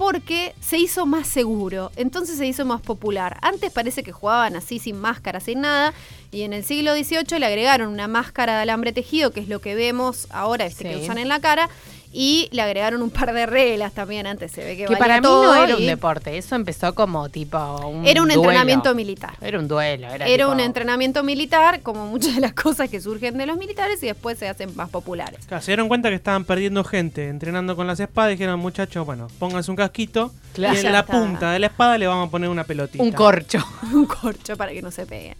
[0.00, 3.36] porque se hizo más seguro, entonces se hizo más popular.
[3.42, 5.92] Antes parece que jugaban así sin máscara, sin nada,
[6.32, 9.60] y en el siglo XVIII le agregaron una máscara de alambre tejido, que es lo
[9.60, 11.68] que vemos ahora, este que usan en la cara,
[12.12, 14.26] Y le agregaron un par de reglas también.
[14.26, 16.92] Antes se ve que, Que valía para mí todo no era un deporte, eso empezó
[16.92, 18.42] como tipo un Era un duelo.
[18.42, 19.34] entrenamiento militar.
[19.40, 20.08] Era un duelo.
[20.08, 23.56] Era, Era tipo- un entrenamiento militar, como muchas de las cosas que surgen de los
[23.58, 25.46] militares y después se hacen más populares.
[25.46, 29.06] Claro, se dieron cuenta que estaban perdiendo gente entrenando con las espadas y dijeron, muchachos,
[29.06, 30.74] bueno, pónganse un casquito Claro.
[30.74, 31.12] y en Ya la está.
[31.12, 33.04] punta de la espada le vamos a poner una pelotita.
[33.04, 33.64] Un corcho.
[33.92, 35.36] un corcho para que no se peguen.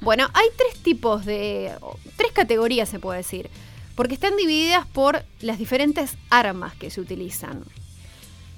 [0.00, 1.70] Bueno, hay tres tipos de.
[2.16, 3.50] tres categorías, se puede decir.
[3.94, 7.64] Porque están divididas por las diferentes armas que se utilizan.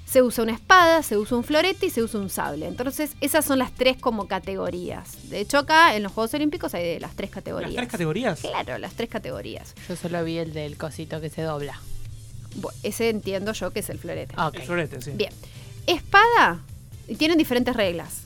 [0.06, 2.66] Se usa una espada, se usa un florete y se usa un sable.
[2.66, 5.28] Entonces, esas son las tres como categorías.
[5.30, 7.72] De hecho, acá en los Juegos Olímpicos hay de las tres categorías.
[7.72, 8.40] ¿Las tres categorías?
[8.40, 9.74] Claro, las tres categorías.
[9.88, 11.80] Yo solo vi el del cosito que se dobla.
[12.84, 14.34] Ese entiendo yo que es el florete.
[14.38, 14.54] Ah, ok.
[14.54, 15.10] El florete, sí.
[15.10, 15.32] Bien.
[15.86, 16.60] Espada,
[17.08, 18.25] y tienen diferentes reglas.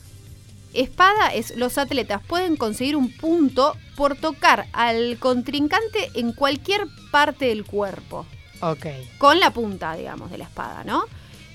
[0.73, 7.45] Espada es los atletas pueden conseguir un punto por tocar al contrincante en cualquier parte
[7.45, 8.25] del cuerpo,
[8.61, 8.85] Ok.
[9.17, 11.03] con la punta, digamos, de la espada, ¿no?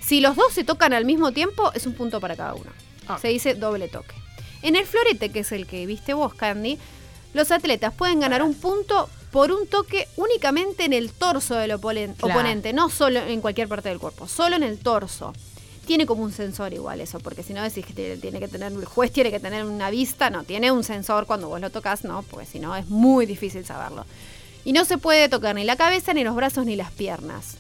[0.01, 2.71] Si los dos se tocan al mismo tiempo, es un punto para cada uno.
[3.21, 4.15] Se dice doble toque.
[4.63, 6.79] En el florete, que es el que viste vos, Candy,
[7.35, 12.17] los atletas pueden ganar un punto por un toque únicamente en el torso del Claro.
[12.21, 15.33] oponente, no solo en cualquier parte del cuerpo, solo en el torso.
[15.87, 18.73] Tiene como un sensor igual eso, porque si no decís que tiene, tiene que tener,
[18.73, 22.05] el juez tiene que tener una vista, no, tiene un sensor cuando vos lo tocas,
[22.05, 24.05] no, porque si no es muy difícil saberlo.
[24.65, 27.57] Y no se puede tocar ni la cabeza, ni los brazos, ni las piernas.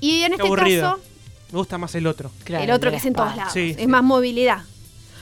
[0.00, 0.90] Y en Qué este aburrido.
[0.96, 1.02] caso,
[1.52, 2.32] Me gusta más el otro.
[2.42, 3.42] Claro, el otro que es en todos espada.
[3.44, 3.52] lados.
[3.52, 3.86] Sí, es sí.
[3.86, 4.64] más movilidad.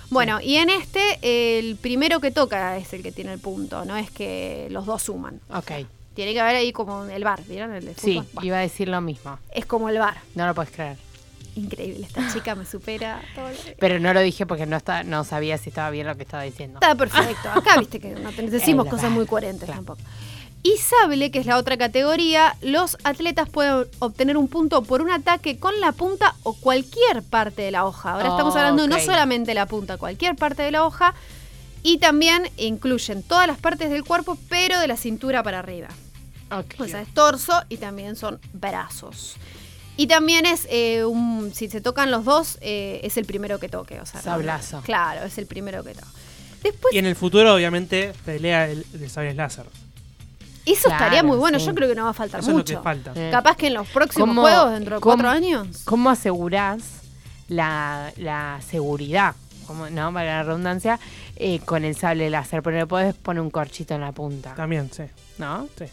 [0.09, 3.97] Bueno, y en este, el primero que toca es el que tiene el punto, no
[3.99, 5.41] es que los dos suman.
[5.55, 5.73] Ok.
[6.15, 7.73] Tiene que haber ahí como el bar, ¿vieron?
[7.75, 9.39] El de Sí, iba a decir lo mismo.
[9.55, 10.17] Es como el bar.
[10.35, 10.97] No lo puedes creer.
[11.61, 15.03] Increíble, esta chica me supera todo lo que- Pero no lo dije porque no está,
[15.05, 16.79] no sabía si estaba bien lo que estaba diciendo.
[16.81, 17.49] Está perfecto.
[17.55, 19.79] Acá viste que no te- decimos El cosas muy coherentes claro.
[19.85, 20.01] tampoco.
[20.63, 25.11] Y sable, que es la otra categoría, los atletas pueden obtener un punto por un
[25.11, 28.13] ataque con la punta o cualquier parte de la hoja.
[28.13, 29.01] Ahora estamos hablando no Ok.
[29.03, 31.15] solamente la punta, cualquier parte de la hoja.
[31.83, 35.89] Y también incluyen todas las partes del cuerpo, pero de la cintura para arriba.
[36.79, 39.37] O sea, es torso y también son brazos.
[40.01, 41.53] Y también es eh, un.
[41.55, 44.01] Si se tocan los dos, eh, es el primero que toque.
[44.01, 44.81] O sea, no- Sablazo.
[44.81, 46.07] claro, es el primero que toque.
[46.63, 49.67] Después, Y en el futuro, obviamente, pelea el de sables láser.
[50.65, 51.59] eso Claro, estaría muy bueno.
[51.61, 51.67] sí.
[51.67, 52.79] Yo creo que no va a faltar Eso es lo mucho.
[52.79, 53.13] que falta.
[53.15, 53.29] Eh.
[53.31, 55.83] Capaz que en los próximos ¿Cómo- juegos, dentro de cuatro años.
[55.85, 56.83] ¿Cómo asegurás
[57.49, 59.35] la, la seguridad?
[59.67, 60.99] Como, no, para la redundancia,
[61.37, 64.91] eh, con el sable láser, pero le podés poner un corchito en la punta, También,
[64.93, 65.03] sí.
[65.37, 65.69] ¿no?
[65.79, 65.85] sí.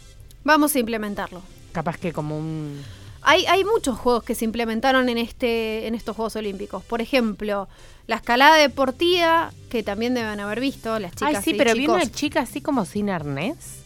[0.44, 1.42] Vamos a implementarlo.
[1.72, 2.82] Capaz que como un...
[3.30, 6.82] Hay, hay muchos juegos que se implementaron en este en estos Juegos Olímpicos.
[6.82, 7.68] Por ejemplo,
[8.06, 11.80] la escalada deportiva, que también deben haber visto, las chicas Ay, sí, y pero vi
[11.80, 13.82] chicos una chica así como sin arnés.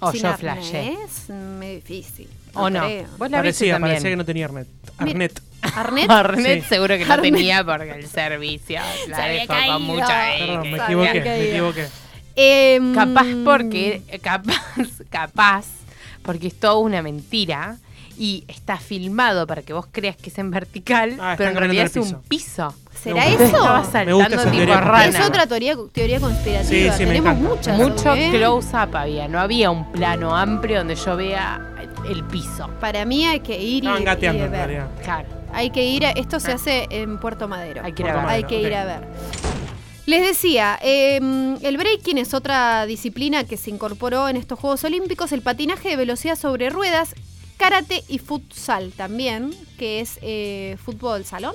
[0.00, 0.78] O sin yo flashé.
[0.96, 2.28] arnés, medio difícil.
[2.54, 2.80] O no.
[2.84, 3.06] creo.
[3.16, 3.92] Vos la Parecía, también.
[3.92, 4.66] parecía que no tenía Arnet.
[4.98, 5.10] Mira.
[5.12, 5.42] Arnet.
[5.62, 6.68] Arnett, Arnés Sí.
[6.68, 9.72] seguro que no tenía porque el servicio la Se había caído.
[9.74, 10.24] con mucha...
[10.38, 11.86] Perdón, me equivoqué, me equivoqué.
[12.34, 15.66] em, Capaz porque, capaz, capaz,
[16.22, 17.78] porque es toda una mentira
[18.18, 21.86] y está filmado para que vos creas que es en vertical, Ah, pero en realidad
[21.86, 22.74] es un piso.
[23.02, 23.44] ¿Será Me eso?
[23.44, 25.04] Estaba Me gusta saltando tipo rana.
[25.06, 26.92] Es otra teoría, teoría conspirativa.
[26.92, 27.76] Sí, sí, me Tenemos muchas.
[27.78, 28.30] Mucho ¿eh?
[28.30, 31.60] close-up había, no había un plano amplio donde yo vea
[32.08, 32.68] el piso.
[32.80, 34.60] Para mí hay que ir y, Estaban y gateando en ver.
[34.66, 34.88] realidad.
[35.02, 35.28] Claro.
[35.52, 36.54] Hay que ir a, esto se Ah.
[36.56, 37.82] hace en Puerto Madero.
[37.84, 38.24] Hay que ir a ver.
[38.28, 39.00] Hay que ir a ver.
[40.06, 41.16] Les decía, eh,
[41.62, 45.96] el breaking es otra disciplina que se incorporó en estos Juegos Olímpicos, el patinaje de
[45.96, 47.14] velocidad sobre ruedas,
[47.56, 51.54] karate y futsal también, que es eh, fútbol salón.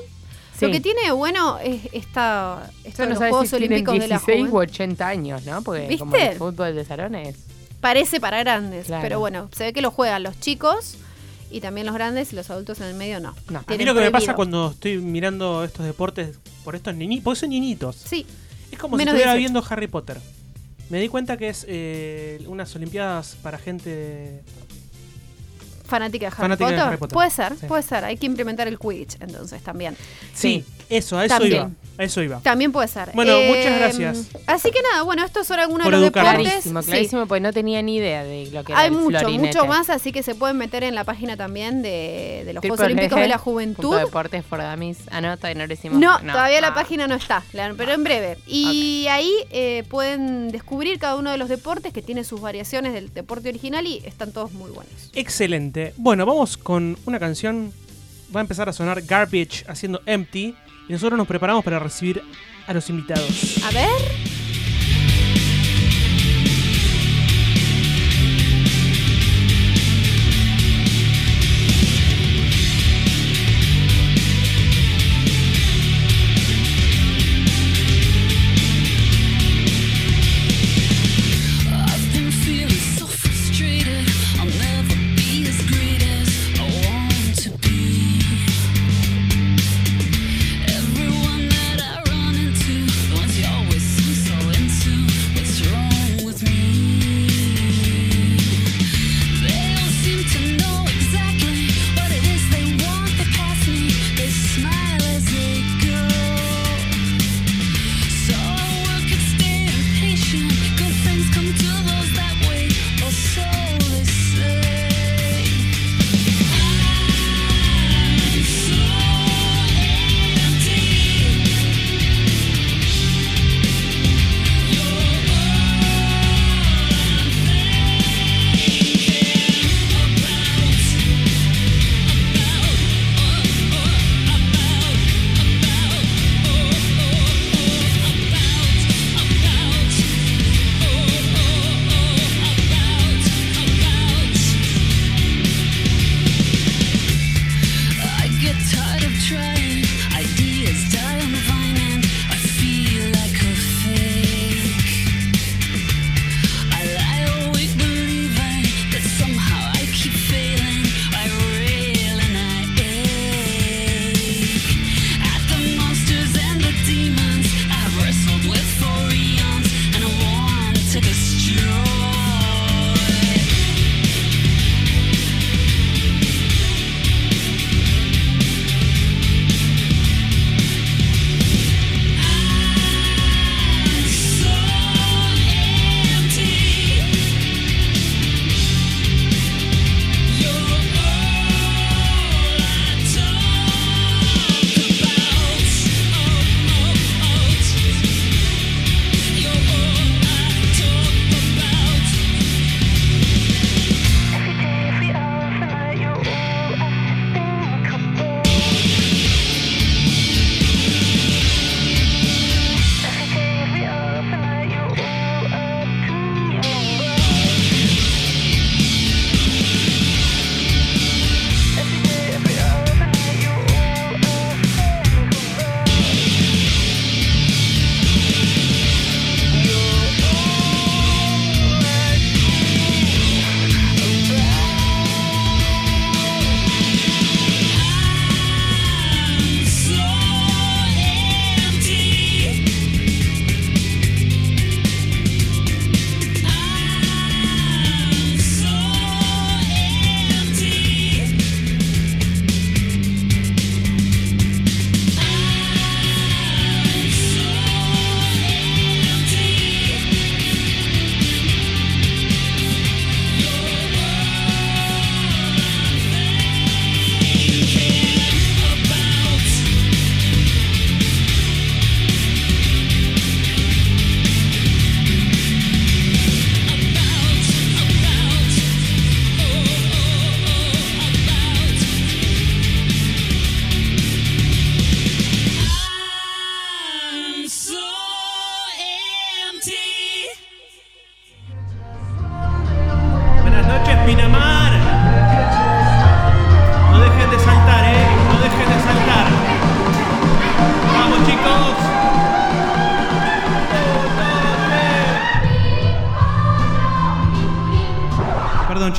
[0.61, 4.25] Lo que tiene bueno es esta, esto no los Juegos si Olímpicos de la 16
[4.39, 4.53] Juventud.
[4.57, 5.61] u 80 años, ¿no?
[5.61, 6.31] Porque como ¿Viste?
[6.31, 7.35] el fútbol de salones.
[7.79, 9.01] Parece para grandes, Claro.
[9.01, 10.95] pero bueno, se ve que lo juegan los chicos
[11.49, 13.33] y también los grandes y los adultos en el medio no.
[13.49, 13.59] No.
[13.65, 17.39] A mí lo que me pasa cuando estoy mirando estos deportes por estos niñitos, porque
[17.39, 18.25] son niñitos, Sí,
[18.69, 19.39] es como Menos si estuviera 18.
[19.53, 20.19] viendo Harry Potter.
[20.89, 24.41] Me di cuenta que es eh, unas olimpiadas para gente...
[25.89, 26.87] fanática de Harry, Fanática de Potter.
[26.87, 27.13] Harry Potter.
[27.13, 27.65] Puede ser, Sí.
[27.67, 28.05] puede ser.
[28.05, 29.95] Hay que implementar el Quidditch entonces también.
[30.33, 31.53] Sí, eso, a eso También.
[31.55, 31.69] iba.
[31.99, 32.39] Eso iba.
[32.39, 33.11] También puede ser.
[33.13, 34.27] Bueno, Eh, muchas gracias.
[34.47, 36.31] Así que nada, bueno, estos son algunos Por de los educarnos.
[36.37, 36.51] deportes.
[36.53, 36.87] Clarísimo, Sí.
[36.91, 39.47] clarísimo, porque no tenía ni idea de lo que era Hay el mucho, florinete.
[39.59, 42.79] mucho más, así que se pueden meter en la página también de, de los Juegos
[42.79, 43.97] Olímpicos de la punto Juventud.
[43.97, 44.97] Deportes for Dummies.
[45.11, 45.99] Ah, no, todavía no lo hicimos.
[45.99, 46.73] No, todavía la ah.
[46.73, 47.43] página no está,
[47.77, 48.37] pero en breve.
[48.47, 53.13] Y ahí eh, pueden descubrir cada uno de los deportes que tiene sus variaciones del
[53.13, 54.93] deporte original y están todos muy buenos.
[55.13, 55.93] Excelente.
[55.97, 57.73] Bueno, vamos con una canción.
[58.33, 60.55] Va a empezar a sonar Garbage haciendo Empty.
[60.89, 62.21] Y nosotros nos preparamos para recibir
[62.67, 63.63] a los invitados.
[63.63, 64.38] A ver.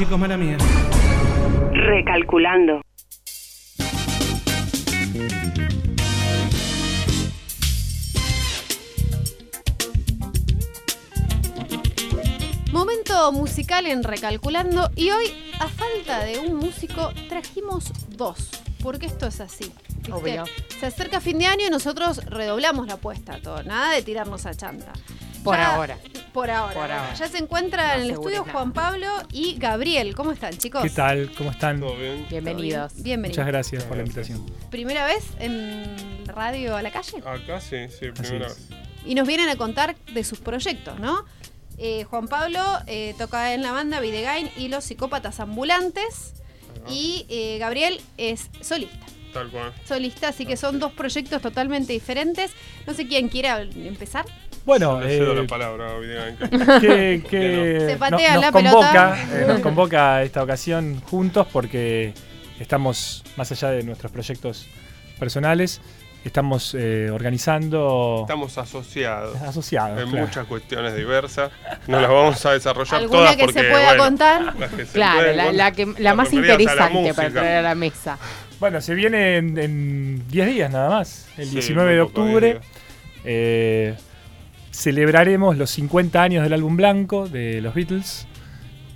[0.00, 0.56] Chicos, mala mía.
[1.74, 2.80] Recalculando.
[12.72, 15.26] Momento musical en Recalculando y hoy,
[15.58, 18.48] a falta de un músico, trajimos dos,
[18.82, 19.72] porque esto es así.
[19.96, 20.12] ¿viste?
[20.12, 20.44] Obvio.
[20.78, 24.54] Se acerca fin de año y nosotros redoblamos la apuesta, todo, nada de tirarnos a
[24.54, 24.92] chanta.
[25.44, 25.98] Por Ya- ahora.
[26.32, 26.74] Por ahora.
[26.74, 27.14] Por ahora.
[27.14, 28.44] Ya se encuentran No en el estudio.
[28.44, 30.14] Juan Pablo y Gabriel.
[30.14, 30.82] ¿Cómo están, chicos?
[30.82, 31.32] ¿Qué tal?
[31.36, 31.80] ¿Cómo están?
[31.80, 32.26] ¿Todo bien?
[32.28, 32.94] Bienvenidos.
[33.02, 33.38] Bienvenidos.
[33.38, 34.46] Muchas gracias por la invitación.
[34.70, 37.18] ¿Primera vez en radio a la calle?
[37.24, 38.68] Acá sí, sí, primera vez.
[39.04, 41.24] Y nos vienen a contar de sus proyectos, ¿no?
[41.78, 46.34] Eh, Juan Pablo eh, toca en la banda Videgain y los psicópatas ambulantes.
[46.88, 49.06] Y eh, Gabriel es solista.
[49.32, 49.72] Tal cual.
[49.84, 52.50] Solista, así que son dos proyectos totalmente diferentes.
[52.86, 54.26] No sé quién quiera empezar.
[54.70, 56.36] Bueno, eh, la palabra, Videgain.
[56.80, 58.90] que, que Se patea no- la nos, convoca,
[59.20, 59.40] pelota.
[59.40, 62.14] eh, nos convoca a esta ocasión juntos porque
[62.60, 64.68] estamos, más allá de nuestros proyectos
[65.18, 65.80] personales,
[66.24, 70.00] estamos eh, organizando Estamos asociados asociados.
[70.00, 70.26] en claro.
[70.28, 71.50] muchas cuestiones diversas.
[71.88, 74.54] No las vamos a desarrollar ¿Alguna todas que porque, se pueda bueno, contar?
[74.56, 77.56] las que se Claro, pueden la, contar, la que, la más la interesante para traer
[77.56, 78.18] a la mesa.
[78.60, 82.60] Bueno, se viene en- en 10 días nada más, el Sí, 19 de octubre.
[83.24, 83.96] eh,
[84.70, 88.26] celebraremos los 50 años del álbum blanco de los Beatles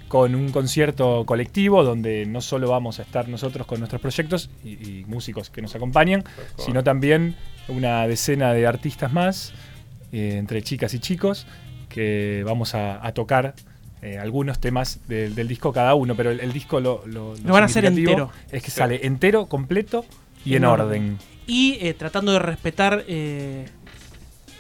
[0.09, 4.70] con un concierto colectivo donde no solo vamos a estar nosotros con nuestros proyectos y,
[5.01, 6.22] y músicos que nos acompañan,
[6.57, 7.35] sino también
[7.68, 9.53] una decena de artistas más,
[10.12, 11.47] eh, entre chicas y chicos,
[11.89, 13.55] que vamos a, a tocar
[14.03, 17.53] eh, algunos temas del- del disco cada uno, pero el, el disco lo, lo, Lo
[17.53, 18.31] van a hacer entero.
[18.53, 18.77] Es que Sí.
[18.77, 20.05] sale entero, completo
[20.45, 20.87] y En en, orden.
[20.87, 21.18] orden.
[21.47, 23.66] Y eh, tratando de respetar eh,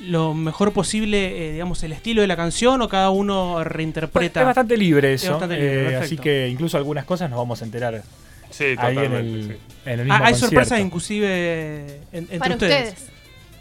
[0.00, 4.40] lo mejor posible, eh, digamos, el estilo de la canción o cada uno reinterpreta.
[4.40, 7.64] Es bastante libre eso, bastante libre, eh, así que incluso algunas cosas nos vamos a
[7.64, 8.02] enterar
[8.50, 9.18] Sí, ahí en totalmente.
[9.20, 9.56] el, sí.
[9.86, 10.38] en el mismo Ah, hay concierto.
[10.46, 12.88] sorpresas inclusive en- entre Para ustedes.
[12.90, 13.10] ustedes.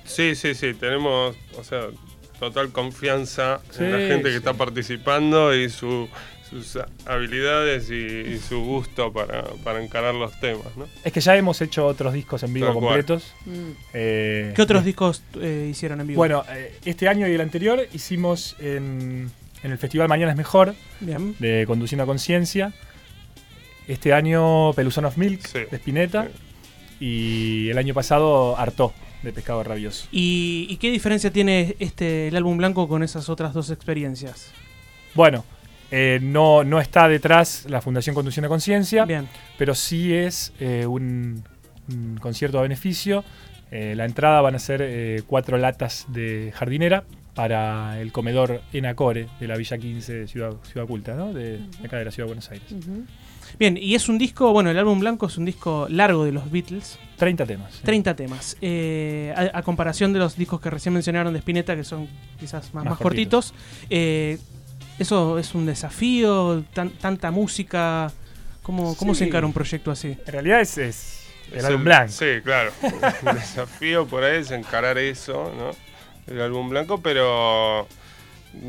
[0.05, 1.85] Sí, sí, sí, tenemos, o sea,
[2.39, 6.09] total confianza Sí, en la gente que está participando y su,
[6.53, 7.95] sus habilidades y,
[8.33, 10.87] y su gusto para, para encarar los temas, ¿no?
[11.03, 13.33] Es que ya hemos hecho otros discos en vivo Tal completos.
[13.45, 13.69] Mm.
[13.93, 16.17] eh, ¿Qué otros eh, discos eh, hicieron en vivo?
[16.17, 19.29] Bueno, eh, este año y el anterior hicimos en,
[19.63, 21.35] en el Festival Mañana es Mejor Bien.
[21.39, 22.73] de Conduciendo a Conciencia.
[23.87, 25.59] Este año Peluzón of Milk Sí.
[25.69, 26.29] de Spinetta.
[26.99, 28.93] Y el año pasado Artó
[29.23, 30.07] de Pescado Rabioso.
[30.11, 34.51] ¿Y, y qué diferencia tiene este el álbum blanco con esas otras dos experiencias?
[35.13, 35.43] Bueno,
[35.95, 39.05] eh, no, no está detrás la Fundación Conduciendo a Conciencia.
[39.59, 41.43] Pero sí es eh, un,
[41.87, 43.23] un concierto a beneficio.
[43.69, 47.03] Eh, la entrada van a ser cuatro latas de jardinera
[47.35, 51.31] para el comedor Enacore de la Villa 15 de Ciudad, Ciudad Culta, ¿no?
[51.31, 52.67] de, acá de la Ciudad de Buenos Aires.
[53.59, 56.49] Bien, y es un disco, bueno, el álbum blanco es un disco largo de los
[56.49, 57.81] Beatles, 30 temas.
[57.83, 58.57] 30 temas.
[58.61, 62.07] Eh, a, a comparación de los discos que recién mencionaron de Spinetta, que son
[62.39, 63.53] quizás más, Más más cortitos,
[63.89, 64.39] eh,
[64.99, 66.63] ¿eso es un desafío?
[66.73, 68.11] Tan- ¿Tanta música?
[68.61, 70.17] ¿Cómo, cómo se encara un proyecto así?
[70.25, 72.11] En realidad es, es el Es álbum blanco.
[72.11, 72.71] Sí, claro.
[73.25, 75.71] el desafío por ahí es encarar eso, ¿no?
[76.33, 77.87] El álbum blanco, pero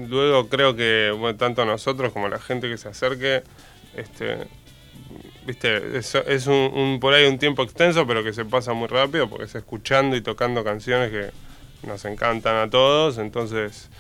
[0.09, 3.43] luego creo que bueno, tanto nosotros como la gente que se acerque,
[3.97, 4.39] este,
[5.47, 8.89] viste, es, es un, un- por ahí un tiempo extenso, pero que se pasa muy
[8.89, 11.31] rápido porque es escuchando y tocando canciones que
[11.87, 13.91] nos encantan a todos, entonces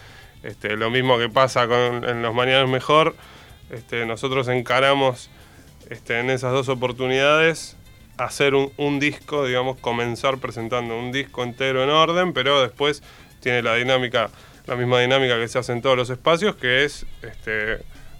[0.44, 3.16] este, lo mismo que pasa con en los mañanas mejor,
[3.70, 5.30] este, nosotros encaramos
[5.90, 7.76] este, en esas dos oportunidades
[8.18, 13.02] hacer un, disco, digamos, comenzar presentando un disco entero en orden, pero después
[13.40, 14.30] tiene la dinámica,
[14.66, 17.06] la misma dinámica que se hace en todos los espacios, que es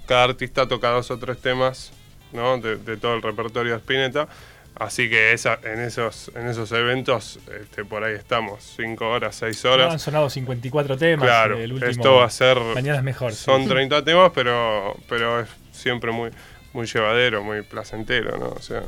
[0.07, 1.93] cada artista toca dos o tres temas
[2.33, 4.29] de todo el repertorio de Spinetta.
[4.77, 9.63] Así que esa, en, esos, en esos eventos este, por ahí estamos, cinco horas, seis
[9.65, 9.93] No, horas.
[9.93, 11.25] han sonado 54 temas.
[11.27, 13.33] claro, el último, esto va a ser Mañana es mejor.
[13.33, 13.45] sí.
[13.45, 16.31] son 30 temas, pero, pero es siempre muy,
[16.73, 18.47] muy llevadero, muy placentero, ¿no?
[18.49, 18.83] O sea,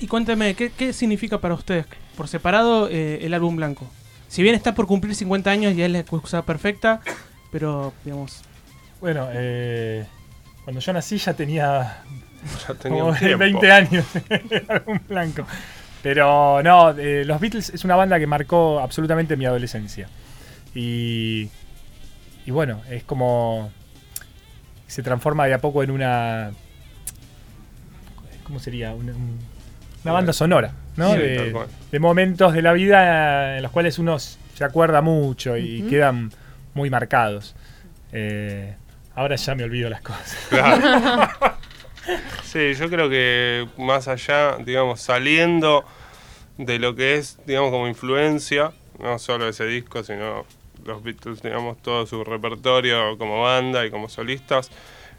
[0.00, 3.88] Y cuénteme, ¿qué, qué significa para ustedes por separado eh, el álbum blanco?
[4.26, 7.00] Si bien está por cumplir 50 años y es la excusa perfecta,
[7.52, 8.42] pero digamos,
[9.00, 10.04] Bueno, eh,
[10.64, 12.02] cuando yo nací ya tenía
[12.68, 13.38] ya tenía como un tiempo.
[13.38, 14.04] 20 años
[14.68, 15.46] álbum blanco.
[16.02, 20.08] Pero no, eh, los Beatles es una banda que marcó absolutamente mi adolescencia.
[20.74, 21.50] Y,
[22.46, 23.70] y bueno, es como
[24.86, 26.50] se transforma de a poco en una...
[28.44, 28.92] ¿Cómo sería?
[28.94, 29.38] Una, un-
[30.02, 31.12] una banda sonora, ¿no?
[31.12, 36.32] Sí, de, momentos de la vida en los cuales uno se acuerda mucho y quedan
[36.74, 37.54] muy marcados.
[38.12, 38.74] Eh,
[39.14, 40.36] ahora ya me olvido las cosas.
[40.48, 41.28] Claro.
[42.44, 45.84] Sí, yo creo que más allá, digamos, saliendo
[46.58, 50.44] de lo que es, digamos, como influencia, no solo ese disco, sino
[50.84, 54.70] los Beatles, digamos, todo su repertorio como banda y como solistas,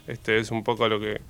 [0.08, 1.22] este es un poco lo que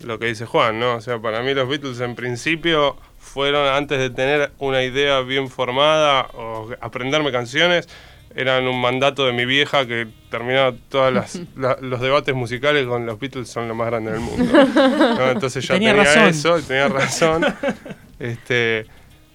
[0.00, 0.96] lo que dice Juan, ¿no?
[0.96, 5.48] O sea, para mí los Beatles en principio fueron antes de tener una idea bien
[5.48, 7.88] formada o aprenderme canciones,
[8.34, 11.38] eran un mandato de mi vieja que terminaba todos
[11.80, 14.52] los debates musicales con los Beatles son lo más grande del mundo.
[14.74, 15.30] ¿no?
[15.30, 16.28] Entonces ya Tenía tenía, razón.
[16.28, 17.46] eso, y tenía razón.
[18.18, 18.86] este,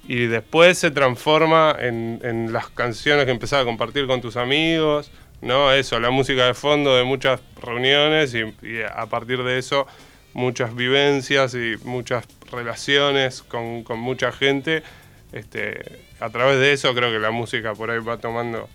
[0.08, 5.12] y después se transforma en, en las canciones que empezás a compartir con tus amigos,
[5.42, 5.72] ¿no?
[5.72, 9.88] Eso, la música de fondo de muchas reuniones y, y a partir de eso
[10.34, 14.84] muchas vivencias y muchas relaciones con, con mucha gente.
[15.32, 18.70] Este, a través de eso creo que la música por ahí va tomando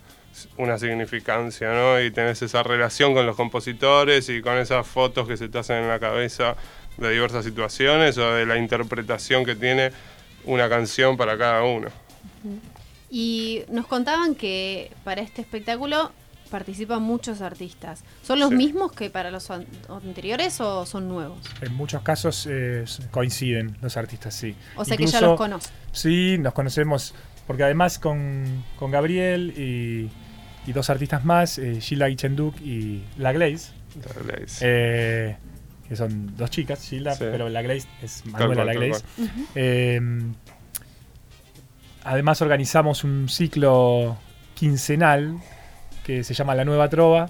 [0.57, 1.99] una significancia, ¿no?
[2.01, 5.77] Y tenés esa relación con los compositores y con esas fotos que se te hacen
[5.83, 6.55] en la cabeza
[6.97, 9.91] de diversas situaciones o de la interpretación que tiene
[10.45, 11.87] una canción para cada uno.
[13.09, 16.11] Y nos contaban que para este espectáculo
[16.49, 18.03] participan muchos artistas.
[18.23, 18.55] ¿Son los Sí.
[18.55, 21.37] mismos que para los an- anteriores o son nuevos?
[21.61, 24.55] En muchos casos eh, coinciden los artistas, sí.
[24.75, 25.71] O sea que ya los conocen.
[25.91, 27.13] Sí, nos conocemos,
[27.47, 30.09] porque además con, con Gabriel y,
[30.67, 33.71] y dos artistas más, eh, Sheila Ichenduk y La Glaze,
[34.05, 34.59] La Glaze.
[34.61, 35.37] eh,
[35.87, 37.23] que son dos chicas, Sheila, Sí.
[37.31, 39.03] pero La Glaze es Manuela La Glaze.
[39.55, 39.99] Eh,
[42.03, 44.17] además organizamos un ciclo
[44.55, 45.37] quincenal
[46.05, 47.29] que se llama La Nueva Trova,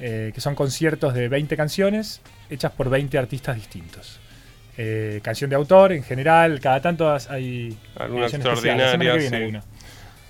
[0.00, 4.20] eh, que son conciertos de 20 canciones hechas por 20 artistas distintos.
[5.22, 9.62] Canción de autor en general, cada tanto hay Alguna viene extraordinaria.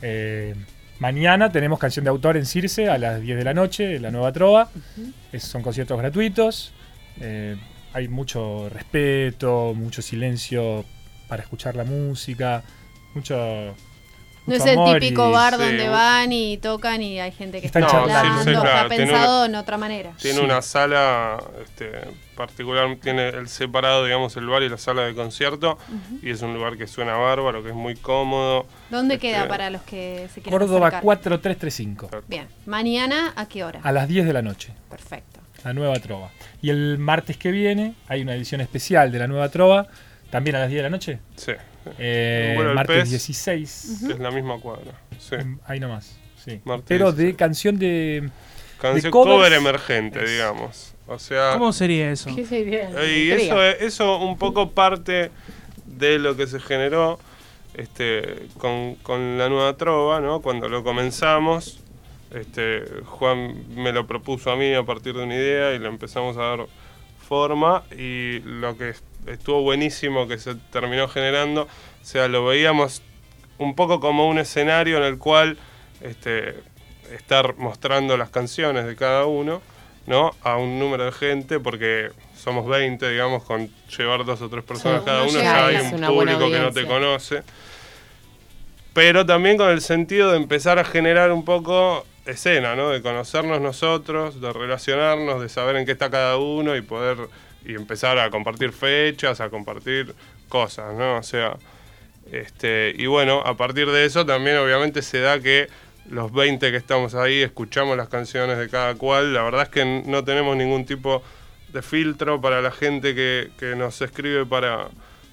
[0.03, 0.55] Eh,
[0.99, 4.33] mañana tenemos canción de autor en Circe a las 10 de la noche, La Nueva
[4.33, 4.71] Trova.
[5.33, 6.73] Es- son conciertos gratuitos.
[7.21, 7.57] Eh,
[7.93, 10.85] hay mucho respeto, mucho silencio
[11.29, 12.63] para escuchar la música,
[13.15, 13.75] mucho.
[14.47, 17.61] No es el amor típico y- bar sí, donde van y tocan y hay gente
[17.61, 18.39] que Están está charlando.
[18.43, 20.13] Sí, sí, claro, está pensado en otra manera.
[20.21, 20.45] Tiene Sí.
[20.45, 21.91] una sala este,
[22.37, 25.79] particular, tiene el separado, digamos, el bar y la sala de concierto.
[26.23, 28.67] Y es un lugar que suena bárbaro, que es muy cómodo.
[28.91, 31.03] ¿Dónde Este, queda para los que se quieran Córdoba acercar?
[31.03, 33.81] 4335, Bien, mañana a qué hora?
[33.83, 34.73] a las 10 de la noche.
[34.91, 35.41] Perfecto.
[35.65, 36.29] La Nueva Trova.
[36.61, 39.87] Y el martes que viene hay una edición especial de La Nueva Trova,
[40.31, 41.19] también a las 10 de la noche.
[41.37, 41.53] Sí,
[41.99, 43.11] Eh, Bueno, el martes pez.
[43.11, 44.03] 16.
[44.11, 44.93] es la misma cuadra.
[45.19, 45.35] Sí.
[45.37, 46.17] em, Ahí nomás.
[46.45, 46.61] Sí.
[46.65, 47.37] Martes Pero de 16.
[47.37, 48.31] canción de.
[48.81, 49.37] Canción covers.
[49.37, 50.95] cover emergente, Es- digamos.
[51.07, 52.31] O sea, ¿Cómo sería eso?
[52.35, 52.89] ¿Qué sería?
[53.07, 55.31] y eso, es- eso un poco parte
[55.87, 57.19] de lo que se generó
[57.75, 60.41] este, con, con la nueva trova, ¿no?
[60.41, 61.81] Cuando lo comenzamos,
[62.33, 66.37] este, Juan me lo propuso a mí a partir de una idea y le empezamos
[66.37, 66.67] a dar
[67.29, 68.91] forma y lo que
[69.27, 73.03] estuvo buenísimo que se terminó generando, o sea, lo veíamos
[73.59, 75.57] un poco como un escenario en el cual
[76.01, 76.55] este,
[77.13, 79.63] estar mostrando las canciones de cada uno,
[80.07, 80.33] ¿no?
[80.43, 85.01] A un número de gente, porque somos 20, digamos, con llevar dos o tres personas
[85.01, 87.43] Sí, cada uno ya hay un público que no te conoce.
[88.93, 92.91] Pero también con el sentido de empezar a generar un poco escena, ¿no?
[92.91, 97.29] De conocernos nosotros, de relacionarnos, de saber en qué está cada uno y poder
[97.65, 100.15] y empezar a compartir fechas, a compartir
[100.49, 101.17] cosas, ¿no?
[101.17, 101.57] O sea,
[102.31, 105.69] este, y bueno, a partir de eso también obviamente se da que
[106.11, 109.35] los 20 que estamos ahí escuchamos las canciones de cada cual.
[109.35, 111.23] La verdad es que no tenemos ningún tipo
[111.73, 114.89] de filtro para la gente que, que nos escribe para,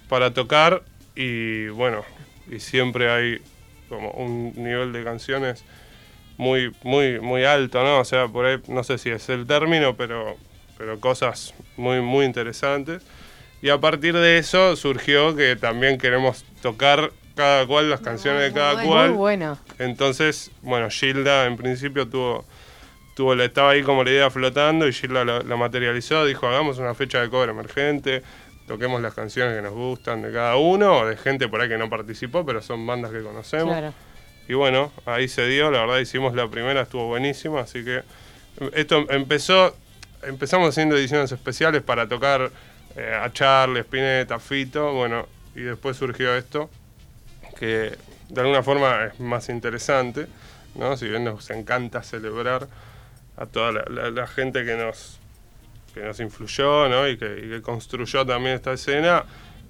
[0.08, 0.82] para tocar
[1.14, 2.04] y bueno,
[2.50, 3.40] y siempre hay
[3.88, 5.64] como un nivel de canciones
[6.38, 8.00] muy, muy, muy alto, ¿no?
[8.00, 10.36] O sea, por ahí, no sé si es el término, pero,
[10.82, 13.04] pero cosas muy, muy interesantes.
[13.62, 18.52] Y a partir de eso surgió que también queremos tocar cada cual las canciones de
[18.52, 19.10] cada cual.
[19.10, 19.58] Muy bueno.
[19.78, 22.44] Entonces, bueno, Gilda en principio tuvo,
[23.14, 26.78] tuvo la- estaba ahí como la idea flotando y Gilda lo, lo materializó, dijo hagamos
[26.78, 28.24] una fecha de cover emergente,
[28.66, 31.78] toquemos las canciones que nos gustan de cada uno, o de gente por ahí que
[31.78, 33.68] no participó, pero son bandas que conocemos.
[33.68, 33.94] Claro.
[34.48, 38.02] Y bueno, ahí se dio, la verdad hicimos la primera, estuvo buenísima, así que
[38.74, 39.74] esto empezó,
[40.22, 42.50] empezamos haciendo ediciones especiales para tocar
[42.96, 46.70] eh, a Charlie, Spinetta, Fito, bueno, y después surgió esto,
[47.58, 47.96] que
[48.28, 50.26] de alguna forma es más interesante,
[50.74, 50.96] ¿no?
[50.96, 52.68] Si bien nos encanta celebrar
[53.36, 55.18] a toda la, la- la gente que nos,
[55.94, 57.08] que nos influyó, ¿no?
[57.08, 59.24] Y que, y que construyó también esta escena,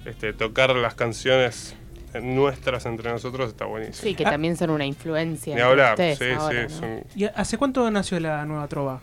[0.05, 1.75] este, tocar las canciones
[2.21, 4.03] nuestras entre nosotros está buenísimo.
[4.03, 4.31] Sí, que Ah.
[4.31, 5.55] también son una influencia.
[5.55, 6.87] Ni hablar, ustedes sí, ahora, sí, es ¿no?
[6.87, 9.01] un- ¿Y hace cuánto nació la nueva trova?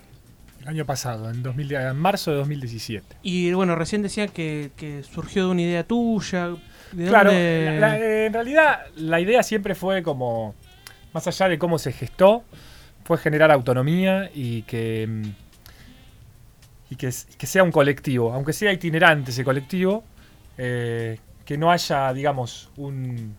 [0.61, 3.17] El año pasado, en, 2000 en marzo de 2017.
[3.23, 6.51] Y bueno, recién decía que, que surgió de una idea tuya.
[6.93, 10.55] ¿De Claro, dónde- la- la- eh, en realidad la idea siempre fue como,
[11.15, 12.45] más allá de cómo se gestó,
[13.05, 15.09] fue generar autonomía y que,
[16.91, 20.05] y que, sea un colectivo, aunque sea itinerante ese colectivo,
[20.59, 23.35] eh, que no haya, digamos, un,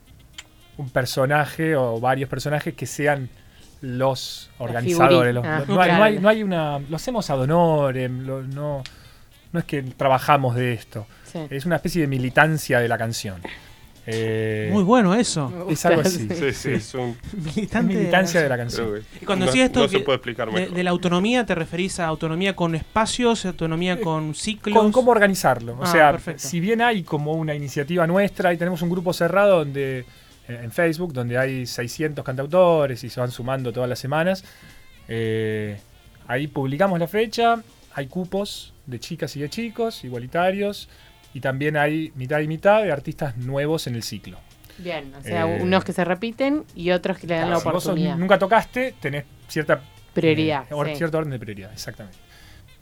[0.77, 3.29] un personaje o varios personajes que sean
[3.81, 5.33] los organizadores.
[5.33, 6.21] los- no Ah, no hay- claro.
[6.21, 6.79] no hay una...
[6.79, 8.83] Lo hacemos ad honorem, lo- no,
[9.51, 11.07] no es que trabajamos de esto.
[11.25, 11.39] Sí.
[11.49, 13.41] Es una especie de militancia de la canción.
[14.07, 15.67] Eh, Muy bueno eso.
[15.69, 16.27] Es algo así.
[16.27, 17.15] Sí, sí, es un.
[17.33, 18.99] Militante Es de militancia de la canción.
[19.21, 20.75] Y cuando no, decís esto no se puede explicar De, mejor.
[20.75, 24.75] de la autonomía te referís a autonomía con espacios, autonomía con ciclos.
[24.75, 25.73] Con cómo organizarlo.
[25.79, 26.41] O Ah, sea, perfecto.
[26.47, 30.05] si bien hay como una iniciativa nuestra y tenemos un grupo cerrado donde eh,
[30.63, 34.43] en Facebook donde hay 600 cantautores y se van sumando todas las semanas,
[35.07, 35.79] eh,
[36.27, 37.61] ahí publicamos la fecha,
[37.93, 40.89] hay cupos de chicas y de chicos igualitarios
[41.33, 44.37] y también hay mitad y mitad de artistas nuevos en el ciclo.
[44.77, 47.65] Bien, o sea, Eh, unos que se repiten y otros que le dan la si
[47.69, 48.17] vos oportunidad.
[48.17, 49.81] nunca tocaste, tenés cierta
[50.13, 50.63] Prioridad.
[50.69, 50.95] Eh, or- sí.
[50.95, 52.17] Cierto orden de prioridad, exactamente.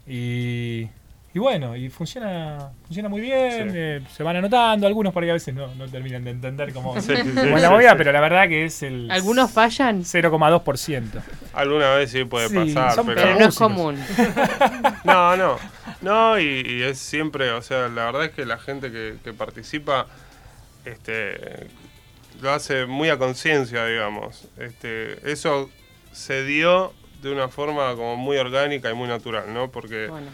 [0.07, 0.87] Y,
[1.33, 3.75] y bueno, y funciona funciona muy bien, Sí.
[3.77, 6.99] eh, se van anotando, algunos por ahí a veces no, no terminan de entender cómo,
[6.99, 7.95] Sí, sí, cómo es la movida, sí.
[7.97, 11.21] pero la verdad que es el Algunos fallan, 0,2%.
[11.53, 13.21] Alguna vez sí puede Sí, pasar, son pero.
[13.21, 13.97] pero no es común.
[15.03, 15.57] No, no.
[16.01, 19.33] No, y, y es siempre, o sea, la verdad es que la gente que, que
[19.33, 20.07] participa
[20.85, 21.67] este,
[22.41, 24.47] lo hace muy a conciencia, digamos.
[24.57, 25.69] Este, eso
[26.11, 29.69] se dio de una forma como muy orgánica y muy natural, ¿no?
[29.71, 30.27] Porque, Bueno,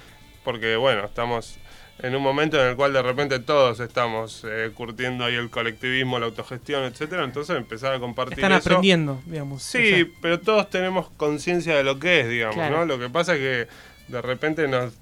[0.46, 1.58] porque bueno, estamos
[2.00, 6.20] en un momento en el cual de repente todos estamos eh, curtiendo ahí el colectivismo,
[6.20, 8.70] la autogestión, etcétera, entonces empezar a compartir Están eso.
[8.70, 9.64] aprendiendo, digamos.
[9.64, 12.78] Sí, O sea, pero todos tenemos conciencia de lo que es, digamos, Claro.
[12.80, 12.86] ¿no?
[12.86, 13.68] Lo que pasa es que
[14.12, 14.94] de repente nos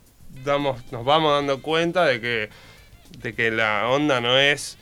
[0.45, 2.49] damos, nos vamos dando cuenta de que,
[3.19, 4.77] de que la onda no es,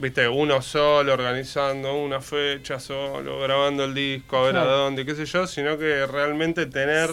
[0.00, 4.70] viste, uno solo organizando una fecha solo, grabando el disco, a ver Claro.
[4.70, 7.10] a dónde, qué sé yo, sino que realmente tener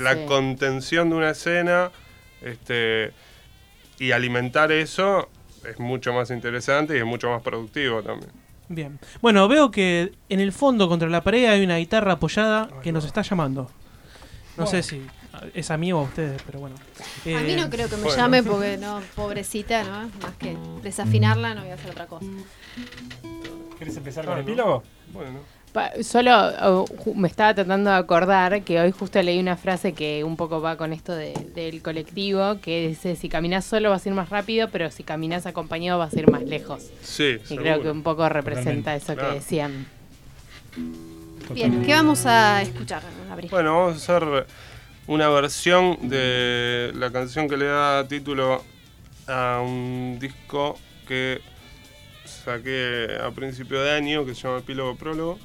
[0.00, 1.90] la contención de una escena,
[2.42, 3.12] este,
[3.98, 5.28] y alimentar eso
[5.68, 8.30] es mucho más interesante y es mucho más productivo también.
[8.68, 8.98] Bien.
[9.20, 13.04] Bueno, veo que en el fondo, contra la pared, hay una guitarra apoyada que nos
[13.04, 13.70] está llamando.
[14.56, 15.02] No sé si
[15.54, 16.76] es a mí o a ustedes, pero bueno.
[16.76, 18.16] A mí Eh, no creo que me bueno.
[18.16, 20.10] llame porque no, pobrecita, ¿no?
[20.22, 22.26] Más que desafinarla, no voy a hacer otra cosa.
[23.78, 24.82] ¿Quieres empezar con el epílogo?
[25.12, 25.40] Bueno.
[25.72, 26.30] Pa- Solo
[26.62, 30.60] oh, me estaba tratando de acordar que hoy justo leí una frase que un poco
[30.60, 34.30] va con esto de- del colectivo, que dice, si caminas solo vas a ir más
[34.30, 36.84] rápido, pero si caminas acompañado vas a ir más lejos.
[37.02, 39.28] Sí, Y creo que un poco representa Totalmente, eso claro.
[39.30, 39.86] que decían.
[41.52, 43.50] Bien, ¿qué vamos a escuchar, Gabriel?
[43.50, 44.46] Bueno, vamos a hacer
[45.06, 48.62] una versión de la canción que le da título
[49.26, 51.40] a un disco que
[52.24, 55.38] saqué a principio de año que se llama Epílogo Prólogo,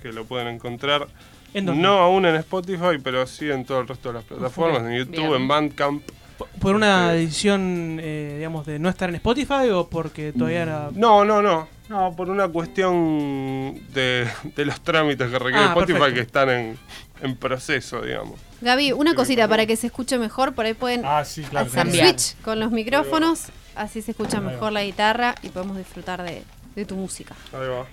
[0.00, 1.06] que lo pueden encontrar
[1.54, 4.96] ¿en no aún en Spotify, pero sí en todo el resto de las plataformas, en
[4.98, 5.34] YouTube, Bien.
[5.42, 6.02] en Bandcamp.
[6.38, 10.62] ¿Por- ¿Por una Este- decisión, eh, digamos, de no estar en Spotify o porque todavía
[10.62, 10.90] era...
[10.92, 11.68] No, no, no.
[11.88, 14.26] No, por una cuestión de,
[14.56, 16.14] de los trámites que requiere Ah, Spotify perfecto.
[16.14, 16.78] que están en,
[17.24, 18.38] en proceso, digamos.
[18.60, 21.66] Gaby, una cosita para que se escuche mejor, por ahí pueden Ah, sí, claro.
[21.66, 26.42] hacer switch con los micrófonos, así se escucha mejor la guitarra y podemos disfrutar de,
[26.74, 27.34] de tu música.
[27.52, 27.86] Ahí va.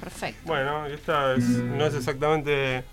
[0.00, 0.40] Perfecto.
[0.44, 2.84] Bueno, y esta es- no es exactamente,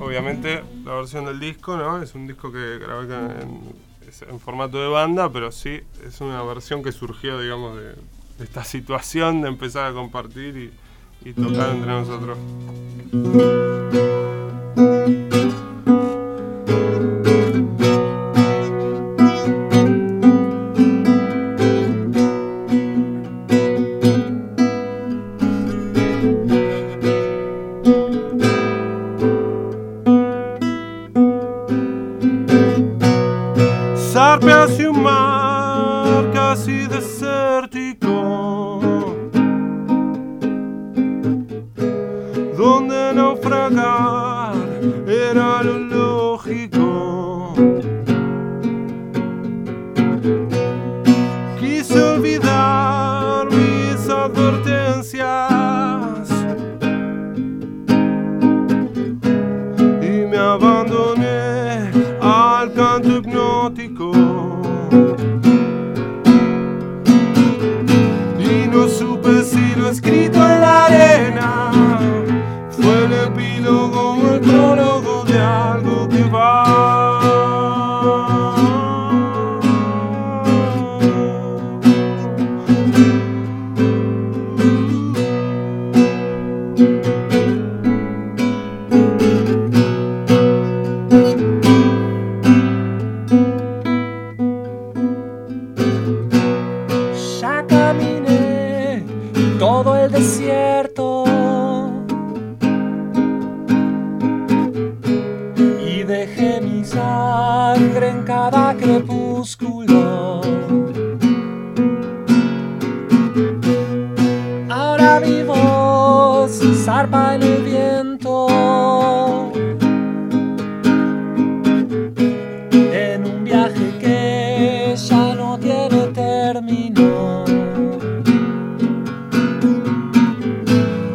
[0.00, 2.02] obviamente, la versión del disco, ¿no?
[2.02, 6.92] Es un disco que grabé en, formato de banda, pero sí es una versión que
[6.92, 7.84] surgió, digamos, de,
[8.38, 10.72] de esta situación de empezar a compartir
[11.24, 12.38] y, y tocar entre nosotros.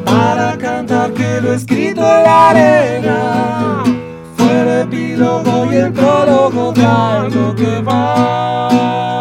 [0.06, 3.84] Para cantar que lo escrito en la arena
[4.38, 9.13] fue el epílogo y el prólogo de algo que va.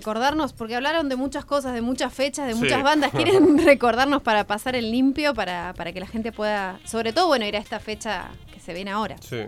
[0.00, 0.52] Recordarnos?
[0.52, 2.58] Porque hablaron de muchas cosas, de muchas fechas, de Sí.
[2.60, 3.10] muchas bandas.
[3.12, 7.44] ¿Quieren recordarnos para pasar el limpio, para, para que la gente pueda, sobre todo, bueno,
[7.46, 9.16] ir a esta fecha que se viene ahora?
[9.20, 9.42] Sí.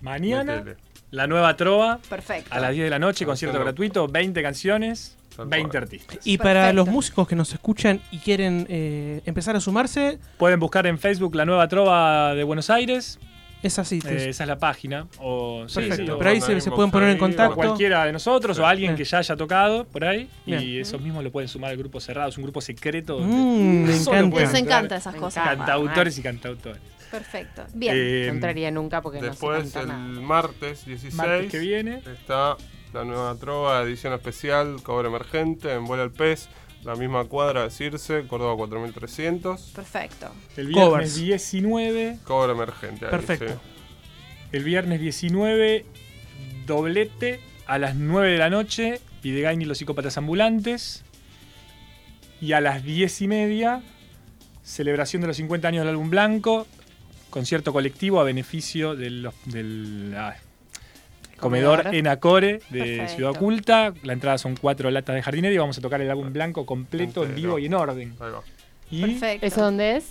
[0.00, 0.76] Mañana, Metele.
[1.10, 1.98] la nueva trova.
[2.08, 2.52] Perfecto.
[2.52, 3.66] A las 10 de la noche, concierto Hacemos.
[3.74, 5.82] gratuito, 20 canciones, Tal 20 cual.
[5.84, 6.18] artistas.
[6.24, 6.76] Y para Perfecto.
[6.76, 11.34] los músicos que nos escuchan y quieren eh, empezar a sumarse, Pueden buscar en Facebook
[11.36, 13.18] la nueva trova de Buenos Aires.
[13.62, 14.00] Es así.
[14.04, 15.06] eh, esa es la página.
[15.18, 17.52] O, sí, Perfecto, sí, pero ahí se, pueden poner en contacto.
[17.52, 18.96] o cualquiera de nosotros o alguien Bien.
[18.96, 20.28] que ya haya tocado por ahí.
[20.46, 20.60] Bien.
[20.62, 22.28] Y esos mismos lo pueden sumar al grupo cerrado.
[22.28, 23.18] Es un grupo secreto.
[23.18, 24.40] donde Mm, me encanta.
[24.42, 25.44] Nos encanta esas cosas.
[25.44, 25.64] encanta.
[25.66, 26.80] Cantautores y cantautores.
[27.10, 27.62] Perfecto.
[27.74, 27.94] Bien.
[27.96, 29.98] Eh, No entraría nunca porque Después, no se el nada.
[30.22, 32.02] martes 16, martes que viene.
[32.12, 32.56] está
[32.94, 36.48] la nueva trova, edición especial, cobre emergente, en Vuela al Pez,
[36.84, 40.30] la misma cuadra de Circe, Córdoba 4300, Perfecto.
[40.56, 41.14] El viernes Covers.
[41.16, 42.18] 19.
[42.24, 43.04] cobre emergente.
[43.06, 43.48] ahí, Perfecto.
[43.48, 43.54] sí.
[44.52, 45.86] El viernes 19,
[46.66, 49.00] doblete a las 9 de la noche.
[49.22, 51.04] Videgain y los psicópatas ambulantes.
[52.40, 53.82] Y a las 10 y media,
[54.64, 56.66] celebración de los 50 años del álbum blanco.
[57.30, 60.34] Concierto colectivo a beneficio de los- del ah,
[61.42, 61.94] comedor Comedor.
[61.94, 63.14] Enacore de Perfecto.
[63.14, 63.92] Ciudad Oculta.
[64.02, 67.24] La entrada son cuatro latas de jardinería y vamos a tocar el álbum blanco completo,
[67.24, 68.14] en vivo y en orden.
[68.90, 69.46] Y Perfecto.
[69.46, 70.04] ¿Eso dónde es?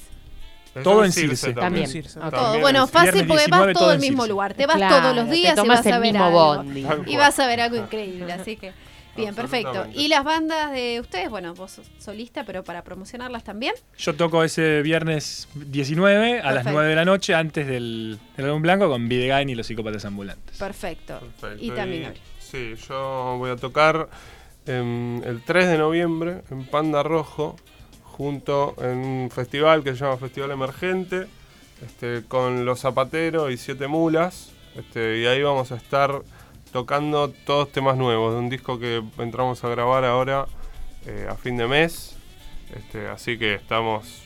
[0.84, 1.90] Todo en Circe También.
[2.14, 2.30] Todo.
[2.30, 4.54] También Bueno, fácil porque 19 vas todo todo al en mismo lugar.
[4.54, 6.56] Te vas Claro, todos los días y vas a ver algo.
[6.56, 6.86] bondi.
[7.08, 8.72] Y vas a ver algo increíble, así que
[9.16, 9.88] bien, perfecto.
[9.94, 11.30] ¿Y las bandas de ustedes?
[11.30, 13.74] Bueno, vos sos solista, pero para promocionarlas también.
[13.98, 16.72] Yo toco ese viernes 19 a las Perfecto.
[16.72, 20.58] 9 de la noche antes del, del álbum blanco con Videgain y los psicópatas ambulantes.
[20.58, 21.20] Perfecto.
[21.20, 21.64] Perfecto.
[21.64, 22.22] Y también Gabriel.
[22.40, 24.10] Sí, yo voy a tocar
[24.66, 27.56] em, el 3 de noviembre en Panda Rojo,
[28.04, 31.28] junto en un festival que se llama Festival Emergente,
[31.84, 34.52] este, con Los Zapateros y Siete Mulas.
[34.76, 36.22] Este, y ahí vamos a estar
[36.72, 40.46] tocando todos temas nuevos, de un disco que entramos a grabar ahora
[41.06, 42.18] eh, a fin de mes.
[42.76, 44.24] Este, así que estamos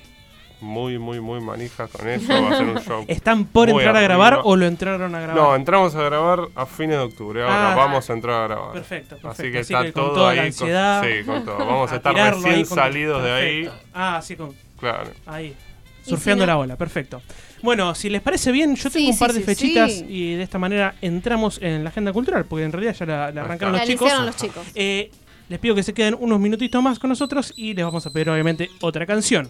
[0.61, 2.31] muy, muy, muy manijas con eso.
[2.31, 3.05] Va a ser un show.
[3.09, 5.35] ¿Están por entrar a grabar o lo entraron a grabar?
[5.43, 7.41] No, entramos a grabar a fines de octubre.
[7.43, 7.75] Ahora Ah.
[7.75, 8.73] vamos a entrar a grabar.
[8.73, 9.29] Perfecto, perfecto.
[9.29, 10.37] Así que Así está que con todo toda ahí.
[10.37, 11.57] la con- sí, con todo.
[11.65, 13.69] Vamos a estar recién salidos de ahí.
[13.93, 15.09] Ah, sí, con, Claro.
[15.25, 15.55] ahí.
[16.03, 17.21] Surfeando si no- la ola, perfecto.
[17.65, 20.05] Bueno, si les parece bien, yo Sí, tengo un sí, par de sí, fechitas sí.
[20.07, 23.41] y de esta manera entramos en la agenda cultural, porque en realidad ya la, la
[23.41, 24.01] arrancaron los chicos.
[24.03, 24.65] iniciaron los chicos.
[24.75, 25.11] Eh,
[25.49, 28.29] les pido que se queden unos minutitos más con nosotros y les vamos a pedir
[28.29, 29.49] obviamente otra canción.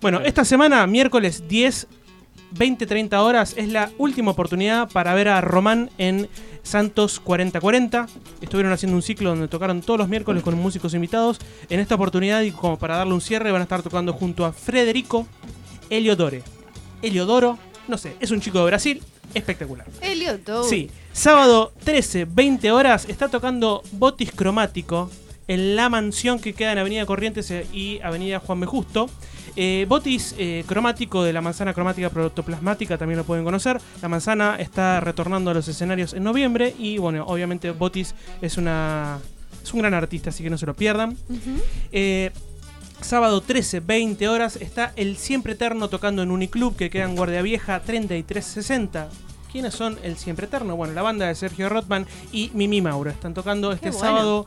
[0.00, 1.86] Bueno, esta semana, miércoles 10,
[2.52, 6.28] 20, 30 horas, es la última oportunidad para ver a Román en
[6.62, 8.06] Santos 4040.
[8.40, 11.38] Estuvieron haciendo un ciclo donde tocaron todos los miércoles con músicos invitados.
[11.68, 14.52] En esta oportunidad, y como para darle un cierre, van a estar tocando junto a
[14.52, 15.26] Federico
[15.90, 16.42] Eliodore.
[17.02, 19.02] Eliodoro, no sé, es un chico de Brasil,
[19.34, 19.86] espectacular.
[20.00, 20.64] Elioto.
[20.64, 25.10] Sí, sábado 13, 20 horas, está tocando Botis Cromático
[25.48, 28.66] en la mansión que queda en Avenida Corrientes eh, y Avenida Juan B.
[28.66, 29.10] Justo.
[29.56, 33.80] Eh, Botis eh, Cromático de la manzana cromática protoplasmática también lo pueden conocer.
[34.00, 39.18] La manzana está retornando a los escenarios en noviembre y bueno, obviamente Botis es una
[39.62, 41.16] Es un gran artista, así que no se lo pierdan.
[41.90, 42.30] Eh,
[43.02, 47.42] sábado 13, 20 horas, está el Siempre Eterno tocando en Uniclub que queda en Guardia
[47.42, 49.08] Vieja 3360.
[49.50, 50.76] ¿Quiénes son el Siempre Eterno?
[50.76, 53.10] Bueno, la banda de Sergio Rothman y Mimi Mauro.
[53.10, 54.06] Están tocando este bueno.
[54.06, 54.46] sábado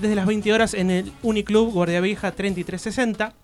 [0.00, 3.34] desde las 20 horas en el Uniclub Guardia Vieja 3360.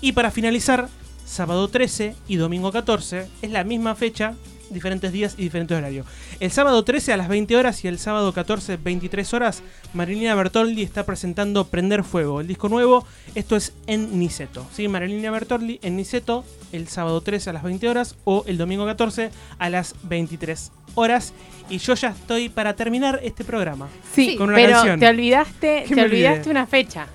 [0.00, 0.88] Y para finalizar,
[1.24, 4.34] sábado 13 y domingo 14, es la misma fecha,
[4.70, 6.06] diferentes días y diferentes horarios.
[6.40, 9.62] El sábado 13 a las 20 horas y el sábado 14, 23 horas,
[9.94, 13.06] Marilina Bertoldi está presentando Prender Fuego, el disco nuevo.
[13.34, 14.66] Esto es en Niceto.
[14.72, 14.88] ¿sí?
[14.88, 19.30] Marilina Bertoldi en Niceto el sábado 13 a las 20 horas o el domingo 14
[19.58, 21.32] a las 23 horas.
[21.70, 23.88] Y yo ya estoy para terminar este programa.
[24.14, 25.00] Sí, Con una pero canción.
[25.00, 26.50] te olvidaste, ¿Qué te olvidaste olvidé?
[26.50, 27.06] una fecha.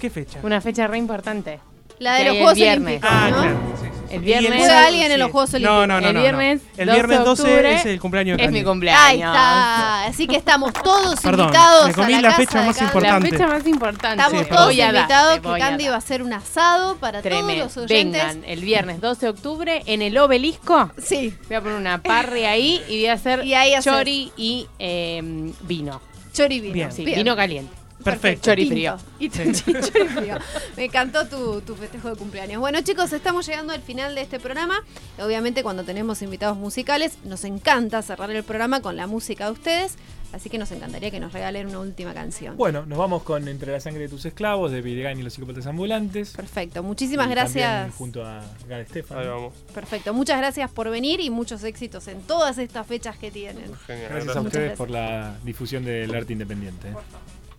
[0.00, 0.40] ¿Qué fecha?
[0.42, 1.60] Una fecha re importante.
[1.98, 3.02] La de los Juegos viernes.
[3.02, 3.36] Olímpicos, Ah, ¿no?
[3.36, 3.58] claro.
[3.80, 3.86] sí.
[4.12, 5.88] El Y el viernes- Juega alguien en los Juegos No, Olímpicos.
[5.88, 6.08] no, no.
[6.08, 6.68] el no, viernes, no.
[6.82, 9.02] El 12 viernes 12 octubre es el cumpleaños de Es mi cumpleaños.
[9.04, 10.04] Ahí está.
[10.04, 12.82] Así que estamos todos Perdón, invitados me comí a la, la casa fecha de más
[12.82, 13.30] importante.
[13.30, 14.22] La fecha más importante.
[14.22, 17.64] Estamos Sí, todos invitados que Candy va a hacer un asado para Tremendo.
[17.64, 18.22] todos los oyentes.
[18.22, 20.90] Vengan el viernes 12 de octubre en el obelisco.
[21.02, 24.66] Sí, Voy a poner una parry ahí y voy a hacer Y ahí chori y
[24.78, 26.00] eh, vino.
[26.32, 26.74] chorivino.
[26.74, 26.92] Bien.
[26.92, 27.18] Sí, Bien.
[27.18, 27.72] vino caliente.
[28.02, 28.50] Perfecto.
[28.50, 28.98] Chori Tinto.
[28.98, 28.98] frío.
[29.18, 29.30] Y.
[30.76, 32.60] Me encantó tu, tu festejo de cumpleaños.
[32.60, 34.82] Bueno, chicos, estamos llegando al final de este programa.
[35.18, 39.96] Obviamente, cuando tenemos invitados musicales, nos encanta cerrar el programa con la música de ustedes.
[40.32, 42.56] Así que nos encantaría que nos regalen una última canción.
[42.56, 45.66] Bueno, nos vamos con Entre la sangre de tus esclavos de Videgain y los psicópatas
[45.66, 46.30] ambulantes.
[46.30, 46.82] Perfecto.
[46.82, 47.94] Muchísimas Y gracias.
[47.94, 49.18] Junto a Gal Estefan.
[49.18, 49.52] Ahí vamos.
[49.74, 50.14] Perfecto.
[50.14, 53.74] Muchas gracias por venir y muchos éxitos en todas estas fechas que tienen.
[53.86, 54.08] Genial.
[54.10, 54.78] Gracias a ustedes gracias.
[54.78, 56.88] por la difusión del arte independiente.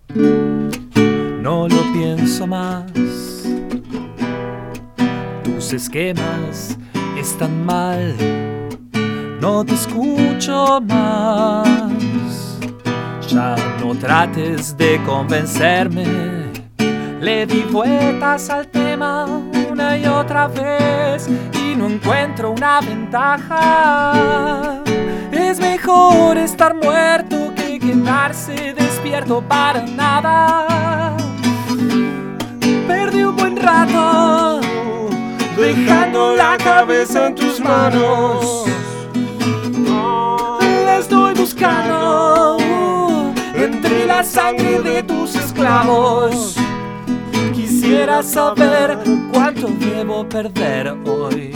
[0.10, 2.92] No lo pienso más.
[5.44, 6.78] Tus esquemas
[7.18, 8.16] están mal.
[9.40, 12.60] No te escucho más.
[13.28, 16.06] Ya no trates de convencerme.
[17.20, 19.26] Le di vueltas al tema
[19.72, 24.14] una y otra vez y no encuentro una ventaja.
[25.32, 31.18] Es mejor estar muerto que quedarse despierto para nada.
[32.88, 34.62] Perdí un buen rato
[35.58, 38.66] dejando la cabeza en tus manos.
[40.86, 42.58] La estoy buscando
[43.54, 46.56] entre la sangre de tus esclavos.
[47.54, 48.98] Quisiera saber
[49.34, 51.52] cuánto debo perder hoy.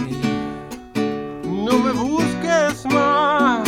[1.46, 3.68] No me busques más.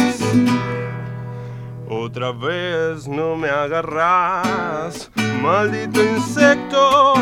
[1.92, 5.10] Otra vez no me agarras,
[5.42, 7.16] maldito insecto.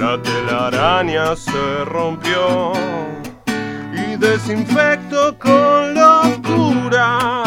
[0.00, 2.72] La telaraña se rompió
[3.92, 7.42] y desinfecto con locura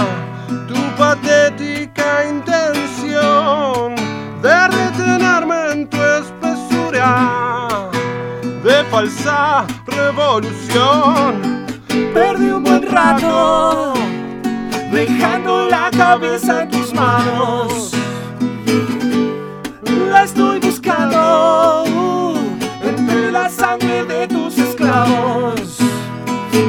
[0.67, 3.95] tu patética intención
[4.43, 7.89] de retenerme en tu espesura
[8.63, 11.65] de falsa revolución.
[12.13, 13.95] Perdí un buen rato
[15.07, 17.91] dejando la cabeza en tus manos.
[20.09, 22.37] La estoy buscando uh,
[22.83, 25.77] entre la sangre de tus esclavos.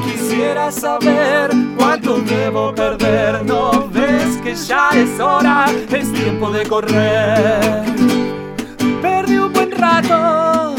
[0.05, 3.45] Quisiera saber cuánto debo perder.
[3.45, 7.85] No ves que ya es hora, es tiempo de correr.
[9.01, 10.75] Perdí un buen rato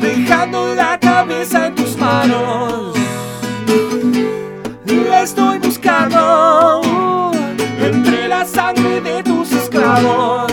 [0.00, 2.94] dejando la cabeza en tus manos.
[5.16, 5.58] La estoy
[7.80, 10.45] entre la sangre de tus esclavos.